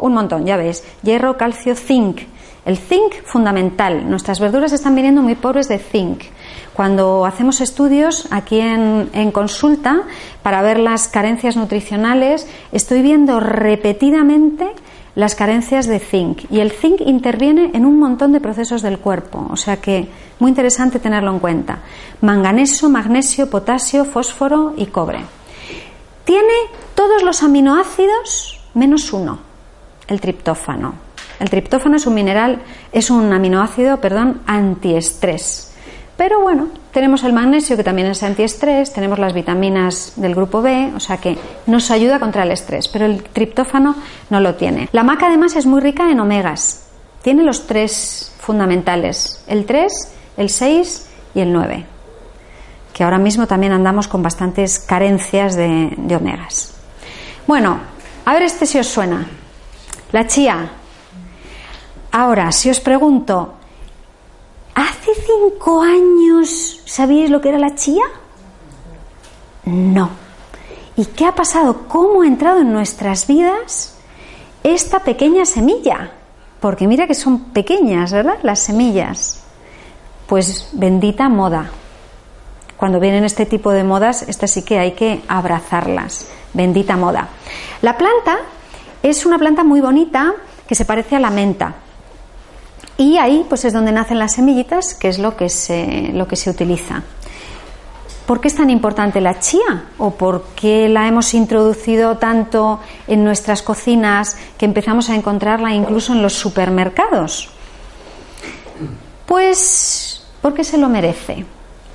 [0.00, 0.84] un montón, ya ves.
[1.02, 2.22] Hierro, calcio, zinc.
[2.64, 4.08] El zinc fundamental.
[4.08, 6.22] Nuestras verduras están viniendo muy pobres de zinc.
[6.78, 10.02] Cuando hacemos estudios aquí en, consulta
[10.44, 14.64] para ver las carencias nutricionales, estoy viendo repetidamente
[15.16, 19.44] las carencias de zinc y el zinc interviene en un montón de procesos del cuerpo,
[19.50, 20.08] o sea que
[20.38, 21.80] muy interesante tenerlo en cuenta.
[22.20, 25.18] Manganeso, magnesio, potasio, fósforo y cobre.
[26.22, 26.54] Tiene
[26.94, 29.40] todos los aminoácidos menos uno,
[30.06, 30.94] el triptófano.
[31.40, 32.60] El triptófano es un mineral,
[32.92, 35.67] es un aminoácido, perdón, antiestrés.
[36.18, 40.90] Pero bueno, tenemos el magnesio que también es antiestrés, tenemos las vitaminas del grupo B,
[40.96, 43.94] o sea que nos ayuda contra el estrés, pero el triptófano
[44.28, 44.88] no lo tiene.
[44.90, 46.88] La maca además es muy rica en omegas.
[47.22, 49.92] Tiene los tres fundamentales, el 3,
[50.38, 51.86] el 6 y el 9,
[52.92, 56.74] que ahora mismo también andamos con bastantes carencias de, de omegas.
[57.46, 57.78] Bueno,
[58.24, 59.24] a ver este si os suena.
[60.10, 60.68] La chía.
[62.10, 63.57] Ahora, si os pregunto,
[64.78, 68.04] ¿Hace cinco años sabíais lo que era la chía?
[69.64, 70.08] No.
[70.94, 71.88] ¿Y qué ha pasado?
[71.88, 73.96] ¿Cómo ha entrado en nuestras vidas
[74.62, 76.12] esta pequeña semilla?
[76.60, 78.38] Porque mira que son pequeñas, ¿verdad?
[78.44, 79.40] Las semillas.
[80.28, 81.72] Pues bendita moda.
[82.76, 86.28] Cuando vienen este tipo de modas, estas sí que hay que abrazarlas.
[86.54, 87.30] Bendita moda.
[87.82, 88.38] La planta
[89.02, 90.34] es una planta muy bonita
[90.68, 91.74] que se parece a la menta.
[92.98, 96.34] Y ahí pues es donde nacen las semillitas, que es lo que se, lo que
[96.36, 97.04] se utiliza.
[98.26, 99.84] ¿Por qué es tan importante la chía?
[99.96, 106.12] ¿O por qué la hemos introducido tanto en nuestras cocinas que empezamos a encontrarla incluso
[106.12, 107.48] en los supermercados?
[109.24, 111.46] Pues porque se lo merece.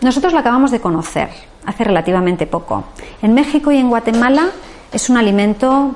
[0.01, 1.29] Nosotros la acabamos de conocer
[1.65, 2.85] hace relativamente poco.
[3.21, 4.51] En México y en Guatemala
[4.91, 5.95] es un alimento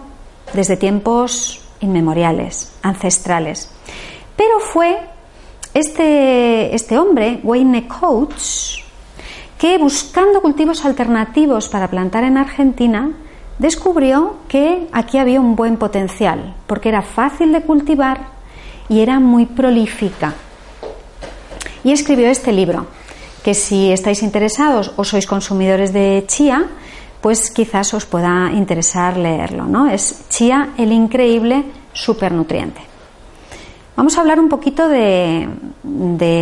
[0.54, 3.72] desde tiempos inmemoriales, ancestrales.
[4.38, 4.98] Pero fue
[5.74, 8.78] este, este hombre, Wayne Coates,
[9.58, 13.12] que buscando cultivos alternativos para plantar en Argentina,
[13.58, 18.28] descubrió que aquí había un buen potencial, porque era fácil de cultivar
[18.88, 20.36] y era muy prolífica.
[21.84, 22.86] Y escribió este libro,
[23.44, 26.68] que si estáis interesados o sois consumidores de chía,
[27.22, 29.90] pues quizás os pueda interesar leerlo, ¿no?
[29.90, 31.64] Es Chía, el increíble
[31.94, 32.87] supernutriente.
[33.98, 35.50] Vamos a hablar un poquito de,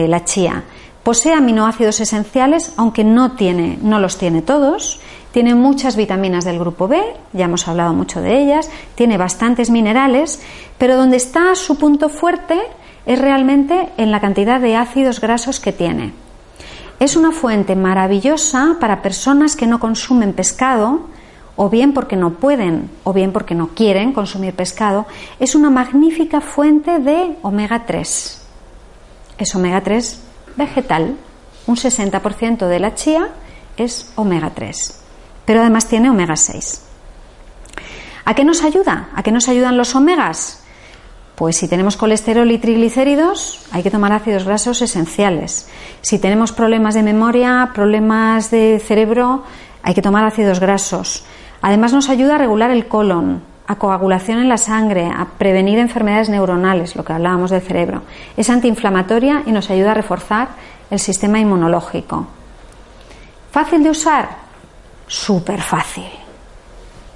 [0.09, 0.65] la chía.
[1.03, 4.99] Posee aminoácidos esenciales, aunque no, tiene, no los tiene todos.
[5.31, 7.01] Tiene muchas vitaminas del grupo B,
[7.31, 8.69] ya hemos hablado mucho de ellas.
[8.95, 10.41] Tiene bastantes minerales,
[10.77, 12.59] pero donde está su punto fuerte
[13.05, 16.11] es realmente en la cantidad de ácidos grasos que tiene.
[16.99, 21.07] Es una fuente maravillosa para personas que no consumen pescado
[21.55, 25.05] o bien porque no pueden o bien porque no quieren consumir pescado,
[25.39, 28.41] es una magnífica fuente de omega 3.
[29.37, 30.21] Es omega 3
[30.57, 31.15] vegetal.
[31.67, 33.29] Un 60% de la chía
[33.77, 35.01] es omega 3,
[35.45, 36.81] pero además tiene omega 6.
[38.25, 39.09] ¿A qué nos ayuda?
[39.15, 40.61] ¿A qué nos ayudan los omegas?
[41.35, 45.67] Pues si tenemos colesterol y triglicéridos, hay que tomar ácidos grasos esenciales.
[46.01, 49.43] Si tenemos problemas de memoria, problemas de cerebro,
[49.83, 51.25] hay que tomar ácidos grasos.
[51.65, 56.29] Además nos ayuda a regular el colon, a coagulación en la sangre, a prevenir enfermedades
[56.29, 58.03] neuronales, lo que hablábamos del cerebro.
[58.37, 60.49] Es antiinflamatoria y nos ayuda a reforzar
[60.91, 62.27] el sistema inmunológico.
[63.49, 64.29] ¿Fácil de usar?
[65.07, 66.05] Súper fácil.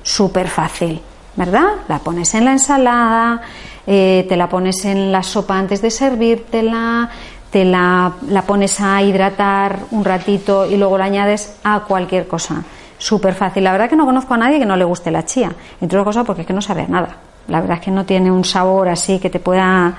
[0.01, 0.99] Súper fácil,
[1.35, 1.67] ¿verdad?
[1.87, 3.41] La pones en la ensalada,
[3.85, 7.07] eh, te la pones en la sopa antes de servírtela,
[7.51, 12.63] te la, la pones a hidratar un ratito y luego la añades a cualquier cosa.
[12.99, 13.63] Súper fácil.
[13.63, 15.51] La verdad que no conozco a nadie que no le guste la chía.
[15.81, 17.15] Entre otras cosas porque es que no sabe nada.
[17.47, 19.95] La verdad es que no tiene un sabor así que te pueda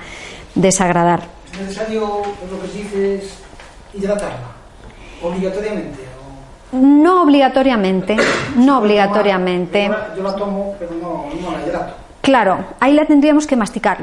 [0.55, 1.21] desagradar.
[1.51, 3.39] ¿Es necesario, lo que dices,
[3.93, 4.51] hidratarla?
[5.21, 6.11] Obligatoriamente.
[6.73, 8.15] No obligatoriamente,
[8.55, 9.91] no obligatoriamente.
[10.15, 11.95] Yo la, tomo, pero no, no la hidrato.
[12.21, 13.97] Claro, ahí la tendríamos que masticar,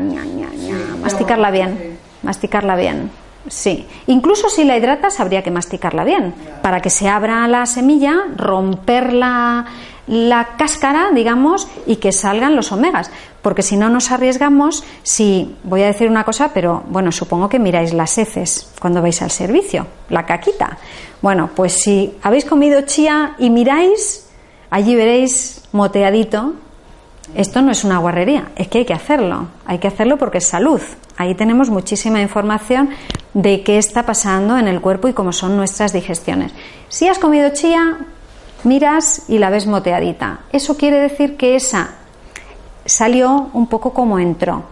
[1.01, 3.11] masticarla bien, masticarla bien.
[3.47, 8.25] Sí, incluso si la hidratas habría que masticarla bien, para que se abra la semilla,
[8.37, 9.65] romper la,
[10.07, 13.11] la cáscara, digamos, y que salgan los omegas,
[13.43, 17.59] porque si no nos arriesgamos, si, voy a decir una cosa, pero bueno, supongo que
[17.59, 20.79] miráis las heces cuando vais al servicio, la caquita.
[21.23, 24.29] Bueno, pues si habéis comido chía y miráis,
[24.71, 26.55] allí veréis moteadito
[27.35, 29.49] esto no es una guarrería, es que hay que hacerlo.
[29.67, 30.81] Hay que hacerlo porque es salud.
[31.17, 32.91] Ahí tenemos muchísima información
[33.35, 36.53] de qué está pasando en el cuerpo y cómo son nuestras digestiones.
[36.89, 37.99] Si has comido chía,
[38.65, 40.41] miras y la ves moteadita.
[40.53, 41.91] Eso quiere decir que esa
[42.85, 44.65] salió un poco como entró.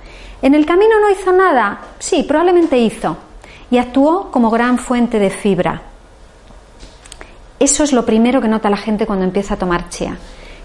[0.42, 1.80] ¿En el camino no hizo nada?
[1.98, 3.16] Sí, probablemente hizo.
[3.70, 5.82] Y actuó como gran fuente de fibra.
[7.58, 10.18] Eso es lo primero que nota la gente cuando empieza a tomar chía.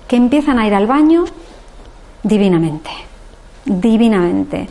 [0.07, 1.25] Que empiezan a ir al baño
[2.23, 2.89] divinamente,
[3.65, 4.67] divinamente,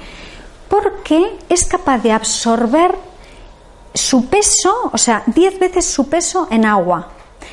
[0.68, 2.94] porque es capaz de absorber
[3.92, 7.08] su peso, o sea, 10 veces su peso en agua.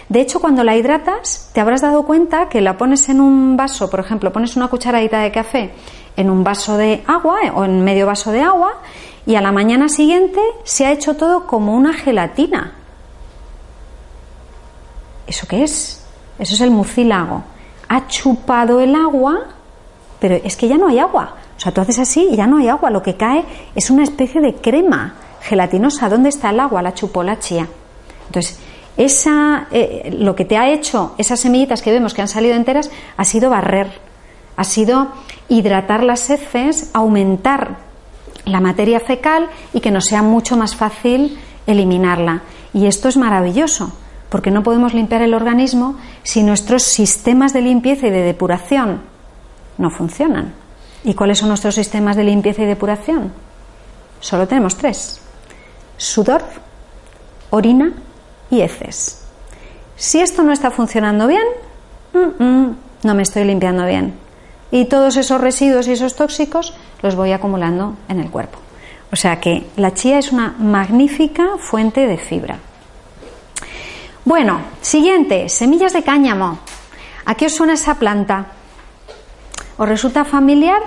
[0.09, 3.89] De hecho, cuando la hidratas, te habrás dado cuenta que la pones en un vaso,
[3.89, 5.71] por ejemplo, pones una cucharadita de café
[6.15, 8.73] en un vaso de agua eh, o en medio vaso de agua
[9.25, 12.73] y a la mañana siguiente se ha hecho todo como una gelatina.
[15.27, 16.05] ¿Eso qué es?
[16.39, 17.43] Eso es el mucílago.
[17.89, 19.43] Ha chupado el agua
[20.19, 21.35] pero es que ya no hay agua.
[21.55, 22.89] O sea, tú haces así y ya no hay agua.
[22.89, 23.43] Lo que cae
[23.75, 26.09] es una especie de crema gelatinosa.
[26.09, 26.81] ¿Dónde está el agua?
[26.81, 27.67] La chupó la chía.
[28.27, 28.59] Entonces,
[28.97, 32.89] esa, eh, lo que te ha hecho esas semillitas que vemos que han salido enteras
[33.15, 33.91] ha sido barrer,
[34.55, 35.09] ha sido
[35.49, 37.77] hidratar las heces, aumentar
[38.45, 41.37] la materia fecal y que nos sea mucho más fácil
[41.67, 42.41] eliminarla.
[42.73, 43.93] Y esto es maravilloso,
[44.29, 49.16] porque no podemos limpiar el organismo si nuestros sistemas de limpieza y de depuración
[49.77, 50.53] no funcionan.
[51.03, 53.31] ¿Y cuáles son nuestros sistemas de limpieza y depuración?
[54.19, 55.21] Solo tenemos tres.
[55.97, 56.43] Sudor,
[57.49, 57.93] orina
[58.49, 59.23] y heces.
[59.95, 61.45] Si esto no está funcionando bien,
[62.13, 64.15] no me estoy limpiando bien.
[64.71, 68.59] Y todos esos residuos y esos tóxicos los voy acumulando en el cuerpo.
[69.11, 72.59] O sea que la chía es una magnífica fuente de fibra.
[74.25, 76.59] Bueno, siguiente, semillas de cáñamo.
[77.25, 78.47] ¿A qué os suena esa planta?
[79.77, 80.81] ¿Os resulta familiar?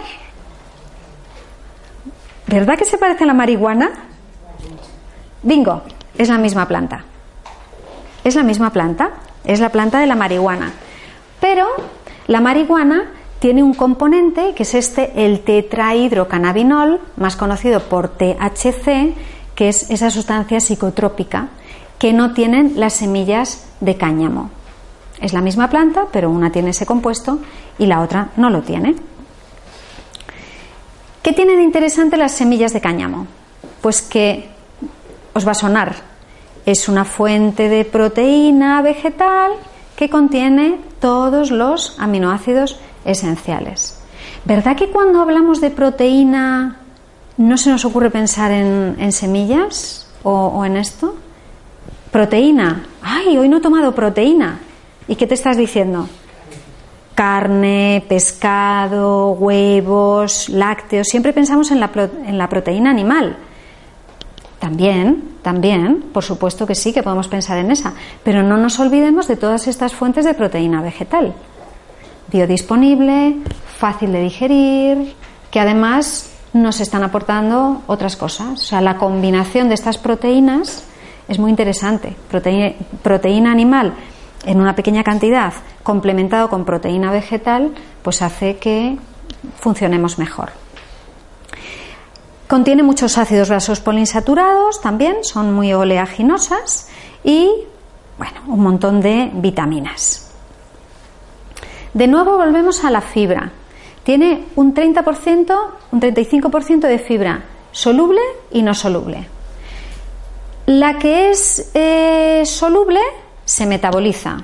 [2.47, 3.91] ¿Verdad que se parece a la marihuana?
[5.43, 5.83] Bingo,
[6.19, 7.05] es la misma planta.
[8.25, 9.11] Es la misma planta,
[9.45, 10.73] es la planta de la marihuana.
[11.41, 11.67] Pero
[12.27, 19.15] la marihuana tiene un componente que es este, el tetrahidrocannabinol, más conocido por THC,
[19.55, 21.49] que es esa sustancia psicotrópica
[21.99, 24.51] que no tienen las semillas de cáñamo.
[25.21, 27.41] Es la misma planta, pero una tiene ese compuesto
[27.79, 28.97] y la otra no lo tiene.
[31.23, 33.27] ¿Qué tienen de interesante las semillas de cáñamo?
[33.83, 34.49] Pues que
[35.35, 35.95] os va a sonar.
[36.65, 39.53] Es una fuente de proteína vegetal
[39.97, 43.99] que contiene todos los aminoácidos esenciales.
[44.47, 46.77] ¿Verdad que cuando hablamos de proteína
[47.37, 51.17] no se nos ocurre pensar en, semillas o, o en esto?
[52.11, 52.85] Proteína.
[53.03, 54.59] Ay, hoy no he tomado proteína.
[55.11, 56.09] ¿Y qué te estás diciendo?
[57.17, 61.09] Carne, pescado, huevos, lácteos.
[61.09, 61.91] Siempre pensamos en la,
[62.27, 63.37] en la proteína animal.
[64.61, 67.93] También, también, por supuesto que sí, que podemos pensar en esa.
[68.23, 71.35] Pero no nos olvidemos de todas estas fuentes de proteína vegetal.
[72.31, 73.39] Biodisponible,
[73.79, 75.17] fácil de digerir,
[75.51, 78.61] que además nos están aportando otras cosas.
[78.61, 80.85] O sea, la combinación de estas proteínas
[81.27, 82.15] es muy interesante.
[82.31, 83.95] Proteína, proteína animal
[84.45, 87.73] en una pequeña cantidad complementado con proteína vegetal,
[88.03, 88.97] pues hace que
[89.57, 90.51] funcionemos mejor.
[92.49, 96.89] Contiene muchos ácidos grasos poliinsaturados también, son muy oleaginosas
[97.23, 97.49] y
[98.19, 100.33] bueno, un montón de vitaminas.
[101.95, 103.53] De nuevo volvemos a la fibra.
[104.03, 105.57] Tiene un 30%,
[105.93, 108.21] un 35% de fibra soluble
[108.51, 109.29] y no soluble.
[110.67, 113.01] La que es eh, soluble
[113.51, 114.37] se metaboliza.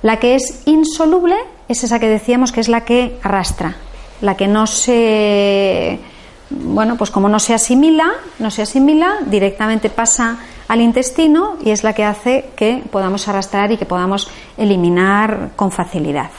[0.00, 1.36] La que es insoluble
[1.68, 3.76] es esa que decíamos que es la que arrastra,
[4.22, 6.00] la que no se
[6.48, 10.38] bueno, pues como no se asimila, no se asimila, directamente pasa
[10.68, 15.70] al intestino y es la que hace que podamos arrastrar y que podamos eliminar con
[15.70, 16.30] facilidad.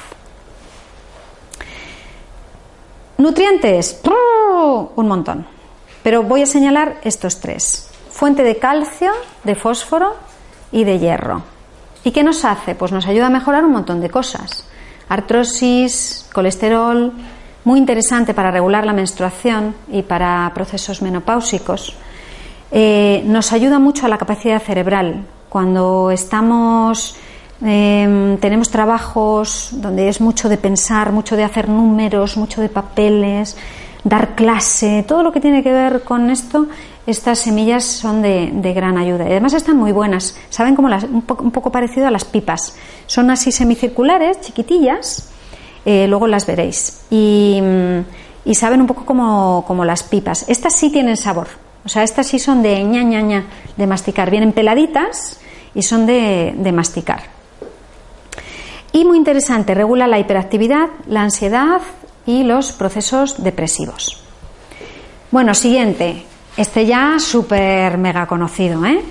[3.19, 4.01] Nutrientes,
[4.95, 5.45] un montón.
[6.01, 7.91] Pero voy a señalar estos tres.
[8.09, 9.11] Fuente de calcio,
[9.43, 10.30] de fósforo
[10.71, 11.43] y de hierro.
[12.03, 12.75] ¿Y qué nos hace?
[12.75, 14.65] Pues nos ayuda a mejorar un montón de cosas.
[15.09, 17.13] Artrosis, colesterol,
[17.63, 21.95] muy interesante para regular la menstruación y para procesos menopáusicos.
[22.71, 25.25] Eh, nos ayuda mucho a la capacidad cerebral.
[25.49, 27.15] Cuando estamos,
[27.61, 33.57] em, tenemos trabajos donde es mucho de pensar, mucho de hacer números, mucho de papeles,
[34.03, 36.67] dar clase, todo lo que tiene que ver con esto,
[37.07, 39.25] estas semillas son de, gran ayuda.
[39.25, 40.37] Y además están muy buenas.
[40.49, 42.75] Saben como las, un, poco, parecido a las pipas.
[43.07, 45.29] Son así semicirculares, chiquitillas.
[45.83, 47.01] Eh, luego las veréis.
[47.09, 47.59] Y,
[48.45, 50.45] y saben un poco como, como, las pipas.
[50.47, 51.47] Estas sí tienen sabor.
[51.83, 53.45] O sea, estas sí son de ña, ña, ña,
[53.75, 54.29] de masticar.
[54.29, 55.39] Vienen peladitas
[55.73, 57.23] y son de, de masticar.
[58.93, 61.81] Y muy interesante, regula la hiperactividad, la ansiedad
[62.25, 64.21] y los procesos depresivos.
[65.31, 66.25] Bueno, siguiente.
[66.61, 69.01] Este ya súper mega conocido, ¿eh?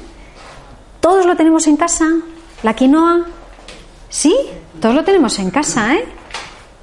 [1.01, 2.07] ¿Todos lo tenemos en casa?
[2.63, 3.27] ¿La quinoa?
[4.09, 4.37] ¿Sí?
[4.81, 6.05] Todos lo tenemos en casa, ¿eh?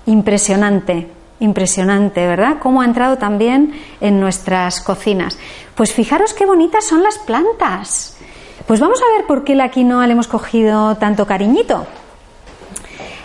[0.07, 1.09] Impresionante,
[1.39, 2.57] impresionante, ¿verdad?
[2.59, 5.39] Cómo ha entrado también en nuestras cocinas.
[5.73, 8.17] Pues fijaros qué bonitas son las plantas.
[8.65, 11.87] Pues vamos a ver por qué la quinoa le hemos cogido tanto cariñito.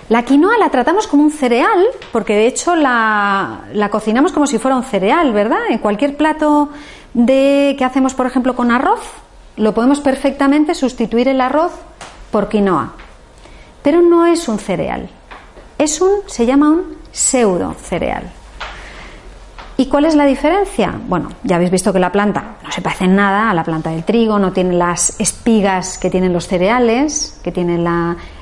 [0.08, 4.58] La quinoa la tratamos como un cereal, porque de hecho la, la cocinamos como si
[4.58, 5.70] fuera un cereal, ¿verdad?
[5.70, 6.68] En cualquier plato
[7.14, 9.00] de que hacemos, por ejemplo, con arroz,
[9.56, 11.72] lo podemos perfectamente sustituir el arroz
[12.30, 12.92] por quinoa.
[13.82, 15.08] Pero no es un cereal.
[15.78, 18.30] Es un, se llama un pseudo cereal.
[19.76, 20.94] ¿Y cuál es la diferencia?
[21.08, 23.90] Bueno, ya habéis visto que la planta no se parece en nada a la planta
[23.90, 27.82] del trigo, no tiene las espigas que tienen los cereales, que tiene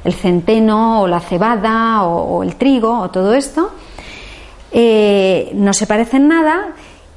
[0.05, 3.71] el centeno o la cebada o, el trigo o todo esto.
[4.73, 6.75] Eh, no se parece en nada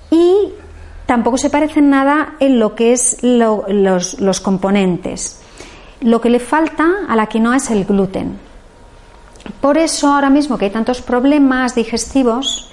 [0.10, 0.54] y
[1.06, 5.40] tampoco se parecen nada en lo que es los, componentes.
[6.02, 8.38] Lo que le falta a la quinoa es el gluten.
[9.62, 12.70] Por eso ahora mismo que hay tantos problemas digestivos,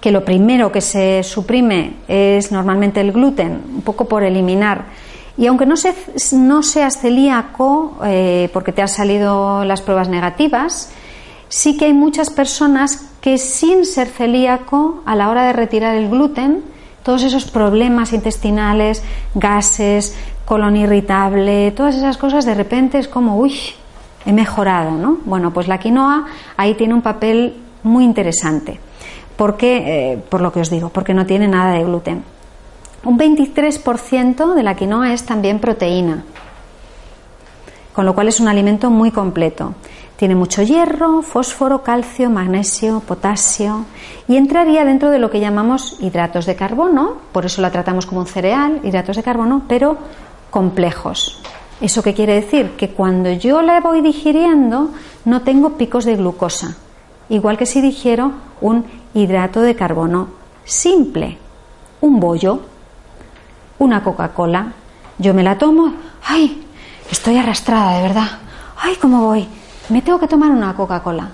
[0.00, 4.86] que lo primero que se suprime es normalmente el gluten, un poco por eliminar.
[5.36, 5.76] Y aunque no,
[6.32, 10.90] no seas celíaco, eh, porque te han salido las pruebas negativas,
[11.48, 16.10] sí que hay muchas personas que sin ser celíaco, a la hora de retirar el
[16.10, 16.71] gluten,
[17.02, 19.02] todos esos problemas intestinales,
[19.34, 23.54] gases, colon irritable, todas esas cosas de repente es como, uy,
[24.24, 25.18] he mejorado, ¿no?
[25.24, 26.26] Bueno, pues la quinoa
[26.56, 28.78] ahí tiene un papel muy interesante.
[29.36, 32.22] porque eh, por lo que os digo, porque no tiene nada de gluten.
[33.04, 36.22] Un 23% de la quinoa es también proteína,
[37.92, 39.74] con lo cual es un alimento muy completo.
[40.22, 43.86] Tiene mucho hierro, fósforo, calcio, magnesio, potasio
[44.28, 48.20] y entraría dentro de lo que llamamos hidratos de carbono, por eso la tratamos como
[48.20, 49.98] un cereal, hidratos de carbono, pero
[50.48, 51.42] complejos.
[51.80, 52.76] ¿Eso qué quiere decir?
[52.76, 54.90] Que cuando yo la voy digiriendo
[55.24, 56.76] no tengo picos de glucosa,
[57.28, 60.28] igual que si digiero un hidrato de carbono
[60.62, 61.36] simple,
[62.00, 62.60] un bollo,
[63.80, 64.72] una Coca-Cola.
[65.18, 65.94] Yo me la tomo,
[66.24, 66.64] ¡ay!
[67.10, 68.38] Estoy arrastrada, de verdad.
[68.80, 69.48] ¡Ay, cómo voy!
[69.92, 71.28] Me tengo que tomar una Coca-Cola.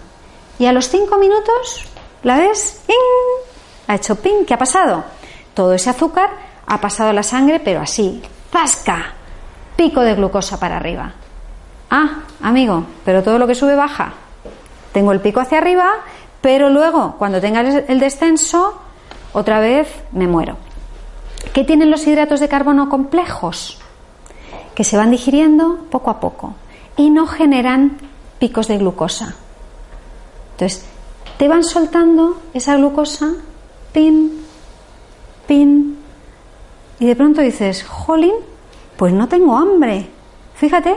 [0.58, 1.86] Y a los cinco minutos,
[2.24, 2.82] ¿la ves?
[3.86, 5.04] Ha hecho ping, ¿qué ha pasado?
[5.54, 6.30] Todo ese azúcar
[6.66, 9.14] ha pasado a la sangre, pero así, ¡pasca!
[9.76, 11.12] Pico de glucosa para arriba.
[11.88, 14.12] Ah, amigo, pero todo lo que sube baja.
[14.92, 15.90] Tengo el pico hacia arriba,
[16.40, 18.82] pero luego, cuando tenga el descenso,
[19.32, 20.56] otra vez me muero.
[21.52, 23.78] ¿Qué tienen los hidratos de carbono complejos?
[24.74, 26.54] Que se van digiriendo poco a poco
[26.96, 27.98] y no generan
[28.38, 29.34] picos de glucosa.
[30.52, 30.84] Entonces,
[31.38, 33.34] te van soltando esa glucosa,
[33.92, 34.44] pin,
[35.46, 35.98] pin,
[37.00, 38.34] y de pronto dices, jolín,
[38.96, 40.08] pues no tengo hambre.
[40.54, 40.96] Fíjate,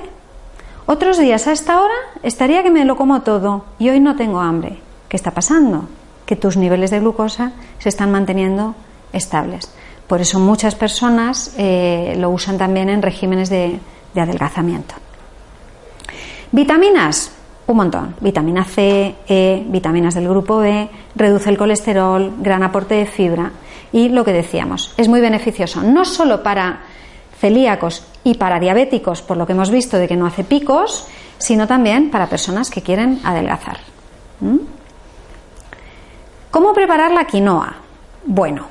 [0.87, 4.39] otros días a esta hora estaría que me lo como todo y hoy no tengo
[4.39, 4.79] hambre.
[5.07, 5.87] ¿Qué está pasando?
[6.25, 8.73] Que tus niveles de glucosa se están manteniendo
[9.13, 9.71] estables.
[10.07, 13.79] Por eso muchas personas eh, lo usan también en regímenes de,
[14.13, 14.95] de adelgazamiento.
[16.51, 17.31] Vitaminas,
[17.67, 18.15] un montón.
[18.19, 23.51] Vitamina C, E, vitaminas del grupo B, reduce el colesterol, gran aporte de fibra.
[23.93, 26.81] Y lo que decíamos, es muy beneficioso no solo para
[27.39, 31.67] celíacos y para diabéticos, por lo que hemos visto de que no hace picos, sino
[31.67, 33.79] también para personas que quieren adelgazar.
[34.41, 34.57] ¿Mm?
[36.51, 37.75] ¿Cómo preparar la quinoa?
[38.25, 38.67] Bueno,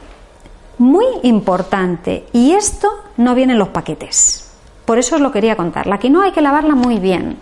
[0.79, 4.53] muy importante, y esto no viene en los paquetes.
[4.85, 5.87] Por eso os lo quería contar.
[5.87, 7.37] La quinoa hay que lavarla muy bien.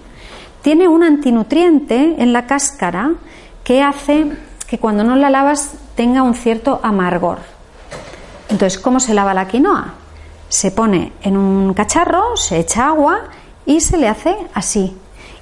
[0.63, 3.13] Tiene un antinutriente en la cáscara
[3.65, 4.33] que hace
[4.67, 7.39] que cuando no la lavas tenga un cierto amargor.
[8.49, 9.95] Entonces, ¿cómo se lava la quinoa?
[10.49, 13.25] Se pone en un cacharro, se echa agua
[13.67, 14.97] y se le hace así.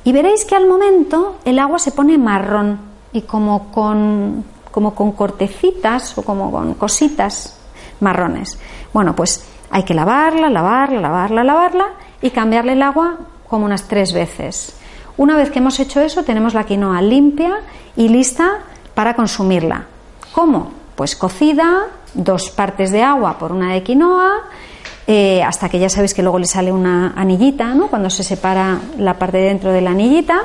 [0.05, 2.79] Y veréis que al momento el agua se pone marrón
[3.13, 7.59] y como con, como con cortecitas o como con cositas
[8.01, 8.59] marrones.
[8.93, 11.87] Bueno, pues hay que lavarla, lavarla, lavarla, lavarla
[12.23, 13.17] y cambiarle el agua
[13.49, 14.76] como unas tres veces.
[15.17, 17.61] Una vez que hemos hecho eso, tenemos la quinoa limpia
[17.97, 18.59] y lista
[18.95, 19.87] para consumirla.
[20.33, 20.73] ¿Cómo?
[20.95, 24.43] Pues cocida, dos partes de agua por una de quinoa,
[25.07, 27.87] eh, hasta que ya sabéis que luego le sale una anillita, ¿no?
[27.87, 30.39] Cuando se separa la parte de dentro de la anillita.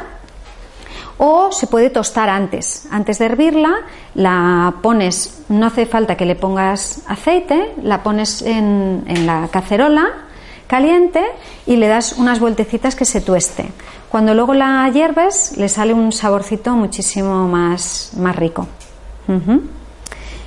[1.18, 2.88] O se puede tostar antes.
[2.92, 3.74] Antes de hervirla,
[4.16, 10.31] la pones, no hace falta que le pongas aceite, la pones en, en la cacerola
[10.72, 11.22] caliente
[11.66, 13.66] y le das unas vueltecitas que se tueste.
[14.08, 18.66] Cuando luego la hierves, le sale un saborcito muchísimo más, más rico.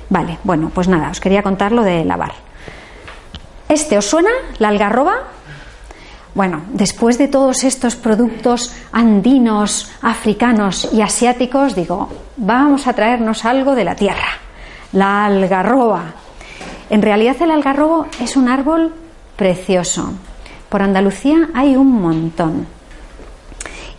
[0.09, 2.33] Vale, bueno, pues nada, os quería contar lo de lavar.
[3.69, 4.31] ¿Este os suena?
[4.57, 5.13] ¿La algarroba?
[6.33, 13.75] Bueno, después de todos estos productos andinos, africanos y asiáticos, digo, vamos a traernos algo
[13.75, 14.39] de la tierra,
[14.91, 16.15] la algarroba.
[16.89, 19.04] En realidad el algarrobo es un árbol
[19.35, 20.13] precioso.
[20.69, 22.67] Por Andalucía hay un montón.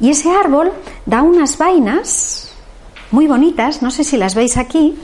[0.00, 0.72] Y ese árbol
[1.06, 2.52] da unas vainas
[3.10, 4.98] muy bonitas, no sé si las veis aquí,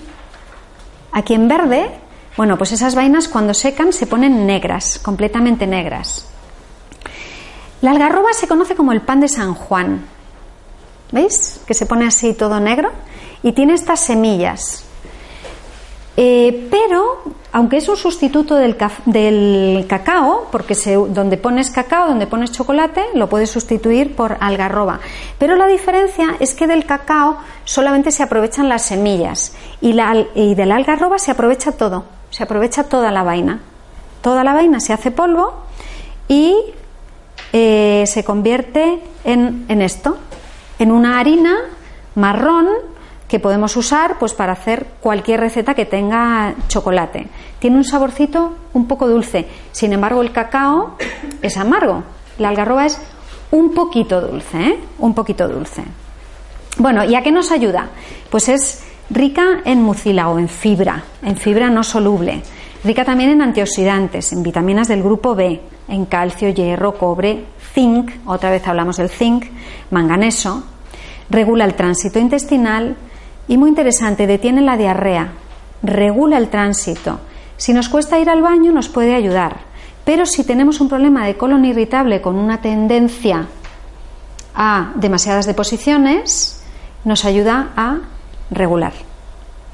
[1.13, 1.91] aquí en verde.
[2.37, 6.27] Bueno, pues esas vainas cuando secan se ponen negras, completamente negras.
[7.81, 10.07] La algarroba se conoce como el pan de San Juan.
[11.11, 11.61] ¿Veis?
[11.67, 12.91] Que se pone así todo negro
[13.43, 14.85] y tiene estas semillas.
[16.17, 17.23] Eh, pero,
[17.53, 18.77] aunque es un sustituto del,
[19.87, 20.75] cacao, porque
[21.11, 25.01] donde pones cacao, donde pones chocolate, lo puedes sustituir por algarroba.
[25.39, 30.77] Pero la diferencia es que del cacao solamente se aprovechan las semillas y, de la
[30.77, 33.61] algarroba se aprovecha todo, se aprovecha toda la vaina.
[34.23, 35.53] Toda la vaina se hace polvo
[36.29, 36.57] y
[37.53, 40.17] eh, se convierte en esto,
[40.79, 41.59] en una harina
[42.15, 42.69] marrón
[43.33, 47.29] que podemos usar pues para hacer cualquier receta que tenga chocolate.
[47.61, 50.99] Tiene un saborcito un poco dulce, sin embargo el cacao
[51.41, 52.03] es amargo,
[52.37, 53.01] la algarroba es
[53.51, 54.79] un poquito dulce, ¿eh?
[54.99, 55.83] un poquito dulce.
[56.77, 57.89] Bueno, ¿y a qué nos ayuda?
[58.29, 62.43] Pues es rica en mucílago, en fibra, en fibra no soluble,
[62.85, 65.59] rica también en antioxidantes, en vitaminas del grupo B,
[65.89, 69.47] en calcio, hierro, cobre, zinc, otra vez hablamos del zinc,
[69.91, 70.65] manganeso,
[71.31, 72.95] regula el tránsito intestinal,
[73.49, 75.33] y muy interesante, detiene la diarrea,
[75.83, 77.21] regula el tránsito.
[77.57, 79.61] Si nos cuesta ir al baño nos puede ayudar,
[80.05, 83.47] pero si tenemos un problema de colon irritable con una tendencia
[84.55, 86.63] a demasiadas deposiciones,
[87.05, 87.99] nos ayuda a
[88.51, 88.93] regular.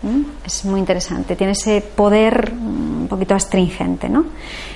[0.03, 0.23] ¿Mm?
[0.45, 4.09] Es muy interesante, tiene ese poder un poquito astringente.
[4.09, 4.27] ¿no?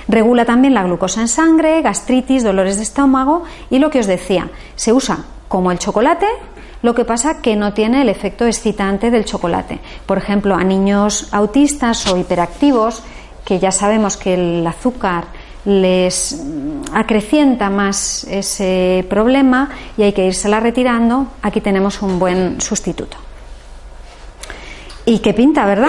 [0.07, 4.49] Regula también la glucosa en sangre, gastritis, dolores de estómago y lo que os decía,
[4.75, 6.25] se usa como el chocolate
[6.83, 9.79] lo que pasa que no tiene el efecto excitante del chocolate.
[10.05, 13.01] Por ejemplo, a niños autistas o hiperactivos,
[13.43, 15.25] que ya sabemos que el azúcar
[15.65, 16.43] les
[16.93, 23.15] acrecienta más ese problema y hay que la retirando, aquí tenemos un buen sustituto.
[25.05, 25.87] ¿Y qué pinta, verdad?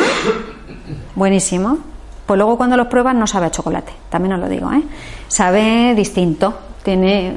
[1.17, 1.79] Buenísimo.
[2.25, 4.83] Pues luego cuando lo pruebas no sabe a chocolate, también os lo digo, ¿eh?
[5.29, 7.35] Sabe distinto, tiene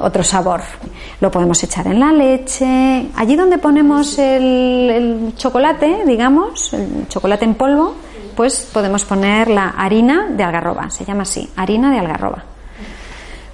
[0.00, 0.60] otro sabor.
[1.20, 3.08] Lo podemos echar en la leche.
[3.16, 7.94] Allí donde ponemos el, chocolate, digamos, el chocolate en polvo,
[8.36, 10.90] pues podemos poner la harina de algarroba.
[10.90, 12.44] Se llama así, harina de algarroba.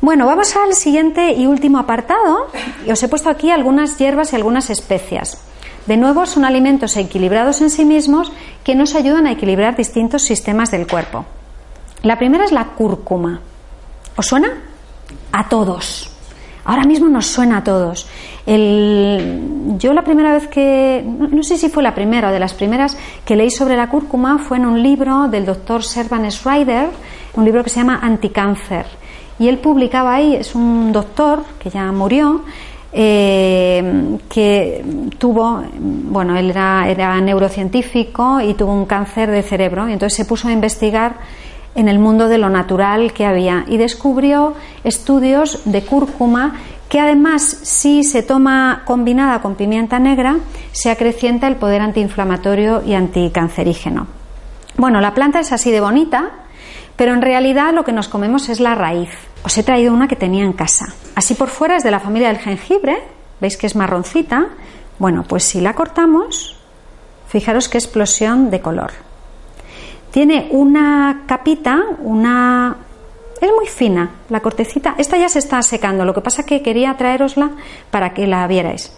[0.01, 2.49] Bueno, vamos al siguiente y último apartado.
[2.91, 5.39] Os he puesto aquí algunas hierbas y algunas especias.
[5.87, 8.33] De nuevo, son alimentos equilibrados en sí mismos
[8.65, 11.25] que nos ayudan a equilibrar distintos sistemas del cuerpo.
[12.03, 13.41] La primera es la cúrcuma.
[14.17, 14.66] ¿Os suena?
[15.33, 16.17] A todos
[16.67, 18.09] Ahora mismo nos suena a todos.
[18.45, 22.99] yo la primera vez que, no, sé si fue la primera o de las primeras
[23.25, 26.89] que leí sobre la cúrcuma fue en un libro del doctor Servan Schreider,
[27.35, 28.85] un libro que se llama Anticáncer.
[29.39, 32.43] Y él publicaba ahí, es un doctor que ya murió,
[32.93, 34.85] eh, que
[35.19, 40.49] tuvo, bueno, él era, neurocientífico y tuvo un cáncer de cerebro y entonces se puso
[40.49, 41.15] a investigar
[41.77, 46.55] en el mundo de lo natural que había y descubrió estudios de cúrcuma
[46.89, 50.39] que además si se toma combinada con pimienta negra
[50.73, 54.07] se acrecienta el poder antiinflamatorio y anticancerígeno.
[54.77, 56.31] Bueno, la planta es así de bonita,
[56.97, 59.11] pero en realidad lo que nos comemos es la raíz.
[59.43, 60.87] Os he traído una que tenía en casa.
[61.15, 62.97] Así por fuera es de la familia del jengibre,
[63.41, 64.49] veis que es marroncita.
[64.99, 66.59] Bueno, pues si la cortamos,
[67.29, 69.06] fijaros qué explosión de color.
[70.17, 72.75] Tiene una capita, una...
[73.39, 74.95] Es muy fina la cortecita.
[74.97, 77.51] Esta ya se está secando, lo que pasa que quería traerosla
[77.91, 78.91] para que la vierais.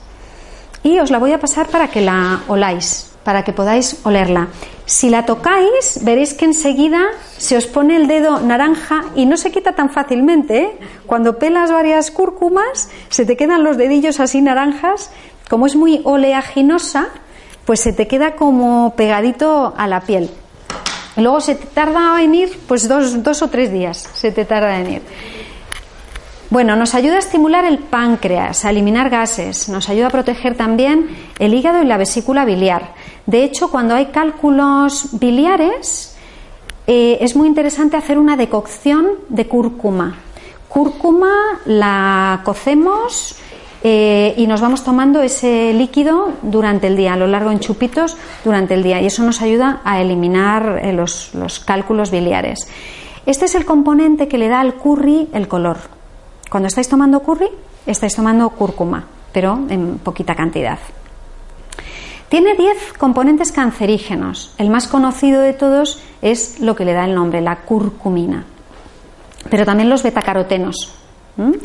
[0.84, 4.46] Y os la voy a pasar para que la oláis, para que podáis olerla.
[4.86, 7.00] Si la tocáis, veréis que enseguida
[7.36, 10.58] se os pone el dedo naranja y no se quita tan fácilmente.
[10.62, 10.78] ¿eh?
[11.04, 15.10] Cuando pelas varias cúrcumas, se te quedan los dedillos así naranjas.
[15.50, 17.08] Como es muy oleaginosa,
[17.64, 20.30] pues se te queda como pegadito a la piel.
[21.18, 24.78] Luego se te tarda en ir, pues dos, dos o tres días se te tarda
[24.78, 25.02] en ir.
[26.50, 31.08] Bueno, nos ayuda a estimular el páncreas, a eliminar gases, nos ayuda a proteger también
[31.38, 32.94] el hígado y la vesícula biliar.
[33.26, 36.16] De hecho, cuando hay cálculos biliares,
[36.86, 40.16] eh, es muy interesante hacer una decocción de cúrcuma.
[40.68, 43.36] Cúrcuma la cocemos
[43.82, 48.16] eh, y nos vamos tomando ese líquido durante el día, a lo largo en chupitos
[48.44, 52.68] durante el día, y eso nos ayuda a eliminar eh, los, los cálculos biliares.
[53.26, 55.78] Este es el componente que le da al curry el color.
[56.50, 57.48] Cuando estáis tomando curry,
[57.86, 60.78] estáis tomando cúrcuma, pero en poquita cantidad.
[62.28, 64.52] Tiene 10 componentes cancerígenos.
[64.58, 68.44] El más conocido de todos es lo que le da el nombre, la curcumina.
[69.48, 70.92] Pero también los betacarotenos,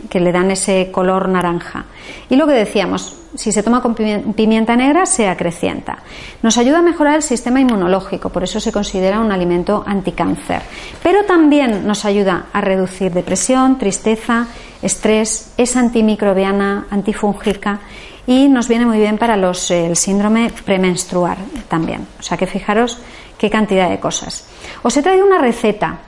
[0.09, 1.85] que le dan ese color naranja.
[2.29, 5.97] Y lo que decíamos, si se toma con pimienta negra se acrecienta.
[6.41, 10.61] Nos ayuda a mejorar el sistema inmunológico, por eso se considera un alimento anticáncer.
[11.01, 14.47] Pero también nos ayuda a reducir depresión, tristeza,
[14.81, 17.79] estrés, es antimicrobiana, antifúngica
[18.27, 22.07] y nos viene muy bien para los, el síndrome premenstrual también.
[22.19, 22.99] O sea que fijaros
[23.37, 24.45] qué cantidad de cosas.
[24.83, 25.99] Os he traído una receta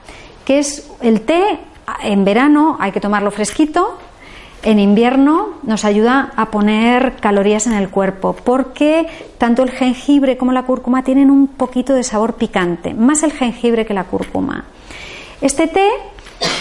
[0.46, 1.60] que es el té
[2.04, 3.98] en verano hay que tomarlo fresquito,
[4.64, 9.08] en invierno nos ayuda a poner calorías en el cuerpo porque
[9.38, 13.86] tanto el jengibre como la cúrcuma tienen un poquito de sabor picante, más el jengibre
[13.86, 14.66] que la cúrcuma.
[15.40, 15.88] Este té,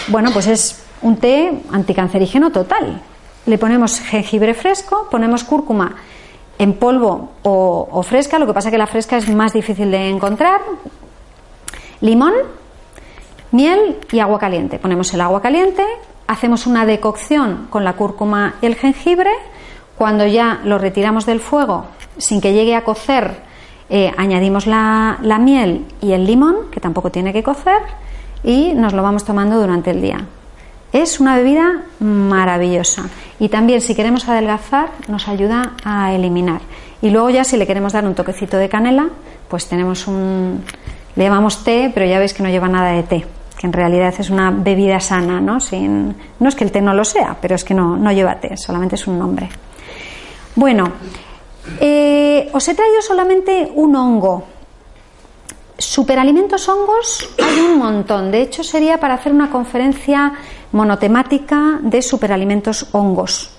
[0.07, 3.01] bueno, pues es un té anticancerígeno total.
[3.45, 5.95] Le ponemos jengibre fresco, ponemos cúrcuma
[6.57, 10.61] en polvo o, fresca, lo que pasa que la fresca es más difícil de encontrar,
[12.01, 12.33] limón,
[13.55, 14.79] miel y agua caliente.
[14.79, 15.83] Ponemos el agua caliente,
[16.27, 19.31] hacemos una decocción con la cúrcuma y el jengibre.
[19.97, 21.85] Cuando ya lo retiramos del fuego,
[22.17, 23.37] sin que llegue a cocer,
[23.89, 27.79] eh, añadimos la, la miel y el limón, que tampoco tiene que cocer,
[28.43, 30.25] y nos lo vamos tomando durante el día.
[30.91, 33.03] Es una bebida maravillosa
[33.39, 36.61] y también si queremos adelgazar nos ayuda a eliminar.
[37.01, 39.09] Y luego ya si le queremos dar un toquecito de canela,
[39.49, 40.63] pues tenemos un,
[41.15, 43.25] le llamamos té, pero ya veis que no lleva nada de té
[43.65, 45.59] en realidad es una bebida sana, ¿no?
[45.59, 48.39] Sin, no es que el té no lo sea, pero es que no, no lleva
[48.39, 49.49] té, solamente es un nombre.
[50.55, 50.91] Bueno,
[51.79, 54.43] eh, os he traído solamente un hongo.
[55.77, 58.31] Superalimentos hongos hay un montón.
[58.31, 60.33] De hecho, sería para hacer una conferencia
[60.71, 63.51] monotemática de superalimentos hongos.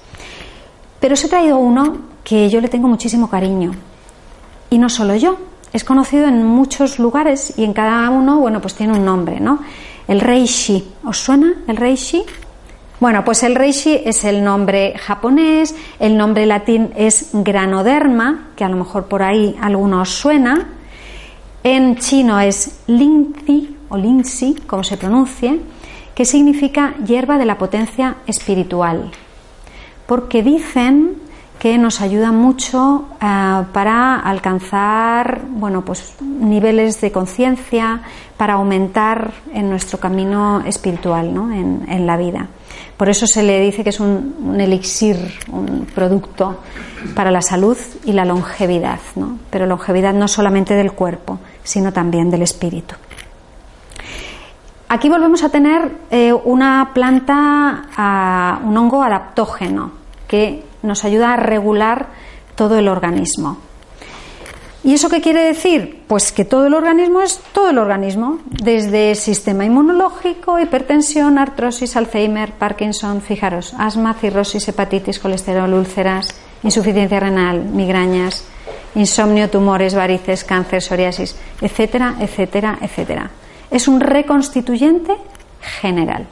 [0.99, 3.73] Pero os he traído uno que yo le tengo muchísimo cariño.
[4.71, 5.37] Y no solo yo,
[5.73, 9.61] es conocido en muchos lugares y en cada uno, bueno, pues tiene un nombre, ¿no?
[10.09, 12.23] El reishi, ¿os suena el reishi?
[13.01, 18.69] Bueno, pues el reishi es el nombre japonés, el nombre latín es granoderma, que a
[18.69, 20.69] lo mejor por ahí algunos suena.
[21.63, 25.61] En chino es linzi o linzi, como se pronuncie,
[26.15, 29.11] que significa hierba de la potencia espiritual.
[30.07, 31.17] Porque dicen
[31.59, 38.03] que nos ayuda mucho eh, para alcanzar bueno, pues, niveles de conciencia,
[38.37, 41.51] para aumentar en nuestro camino espiritual ¿no?
[41.53, 42.49] en, la vida.
[42.97, 45.17] Por eso se le dice que es un, elixir,
[45.51, 46.61] un producto
[47.15, 49.39] para la salud y la longevidad, ¿no?
[49.51, 52.95] pero longevidad no solamente del cuerpo, sino también del espíritu.
[54.89, 59.91] Aquí volvemos a tener eh, una planta, un hongo adaptógeno,
[60.29, 62.07] que nos ayuda a regular
[62.55, 63.59] todo el organismo.
[64.87, 66.05] ¿Y eso qué quiere decir?
[66.07, 72.53] Pues que todo el organismo es todo el organismo, desde sistema inmunológico, hipertensión, artrosis, Alzheimer,
[72.53, 76.29] Parkinson, fijaros, asma, cirrosis, hepatitis, colesterol, úlceras,
[76.63, 78.45] insuficiencia renal, migrañas,
[78.95, 83.31] insomnio, tumores, varices, cáncer, psoriasis, etcétera, etcétera, etcétera.
[83.73, 85.17] Es un reconstituyente
[85.81, 86.29] general.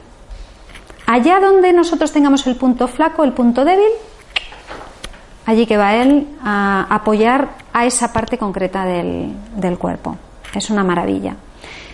[1.05, 3.91] Allá donde nosotros tengamos el punto flaco, el punto débil,
[5.45, 10.17] allí que va él a apoyar a esa parte concreta del, cuerpo.
[10.53, 11.35] Es una maravilla.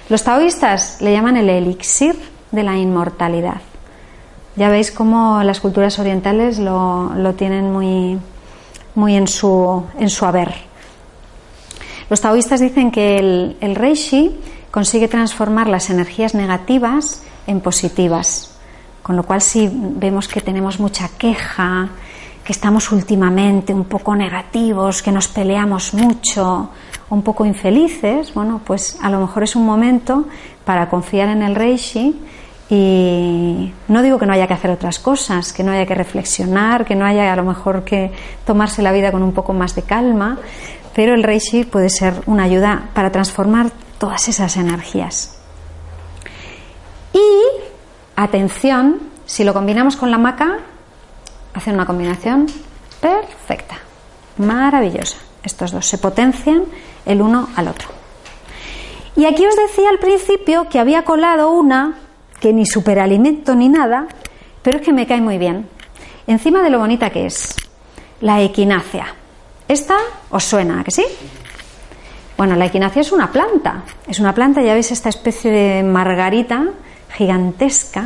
[0.10, 2.16] Los taoístas le llaman el elixir
[2.52, 3.62] de la inmortalidad.
[4.56, 8.20] Ya veis cómo las culturas orientales lo, tienen muy,
[8.96, 10.54] muy en, su, en su haber.
[12.10, 14.38] Los taoístas dicen que el, el reishi
[14.70, 18.56] consigue transformar las energías negativas en positivas.
[19.02, 21.90] Con lo cual, si vemos que tenemos mucha queja,
[22.52, 26.70] estamos últimamente un poco negativos, que nos peleamos mucho,
[27.10, 30.26] un poco infelices, bueno, pues a lo mejor es un momento
[30.64, 32.20] para confiar en el Reishi
[32.70, 36.86] y no digo que no haya que hacer otras cosas, que no haya que reflexionar,
[36.86, 38.12] que no haya a lo mejor que
[38.46, 40.38] tomarse la vida con un poco más de calma,
[40.96, 45.38] pero el Reishi puede ser una ayuda para transformar todas esas energías.
[47.14, 47.20] Y,
[48.16, 50.60] atención, si lo combinamos con la maca,
[51.54, 52.48] hacen una combinación
[53.00, 53.78] perfecta,
[54.38, 55.18] maravillosa.
[55.44, 56.66] Estos dos se potencian
[57.06, 57.90] el uno al otro.
[59.16, 61.96] Y aquí os decía al principio que había colado una
[62.40, 64.08] que ni superalimento ni nada,
[64.62, 65.68] pero es que me cae muy bien.
[66.28, 67.56] Encima de lo bonita que es,
[68.22, 69.14] la equinacia.
[69.68, 69.98] ¿Esta
[70.30, 71.06] os suena, que sí?
[72.38, 73.84] Bueno, la equinacia es una planta.
[74.08, 76.70] Es una planta, ya veis esta especie de margarita
[77.14, 78.06] gigantesca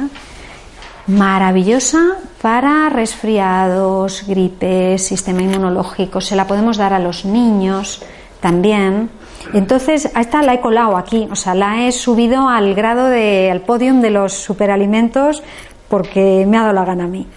[1.08, 6.22] maravillosa para resfriados, gripes, sistema inmunológico.
[6.22, 8.02] Se la podemos dar a los niños
[8.40, 9.10] también.
[9.54, 13.62] Entonces, esta la he colado aquí, o sea, la he subido al grado de, al
[13.62, 15.44] podium de los superalimentos
[15.88, 17.28] porque me ha dado la gana a mí.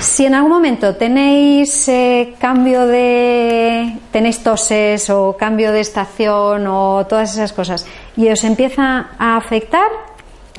[0.00, 3.98] Si en algún momento tenéis eh, cambio de.
[4.10, 9.86] tenéis toses o cambio de estación o todas esas cosas y os empieza a afectar,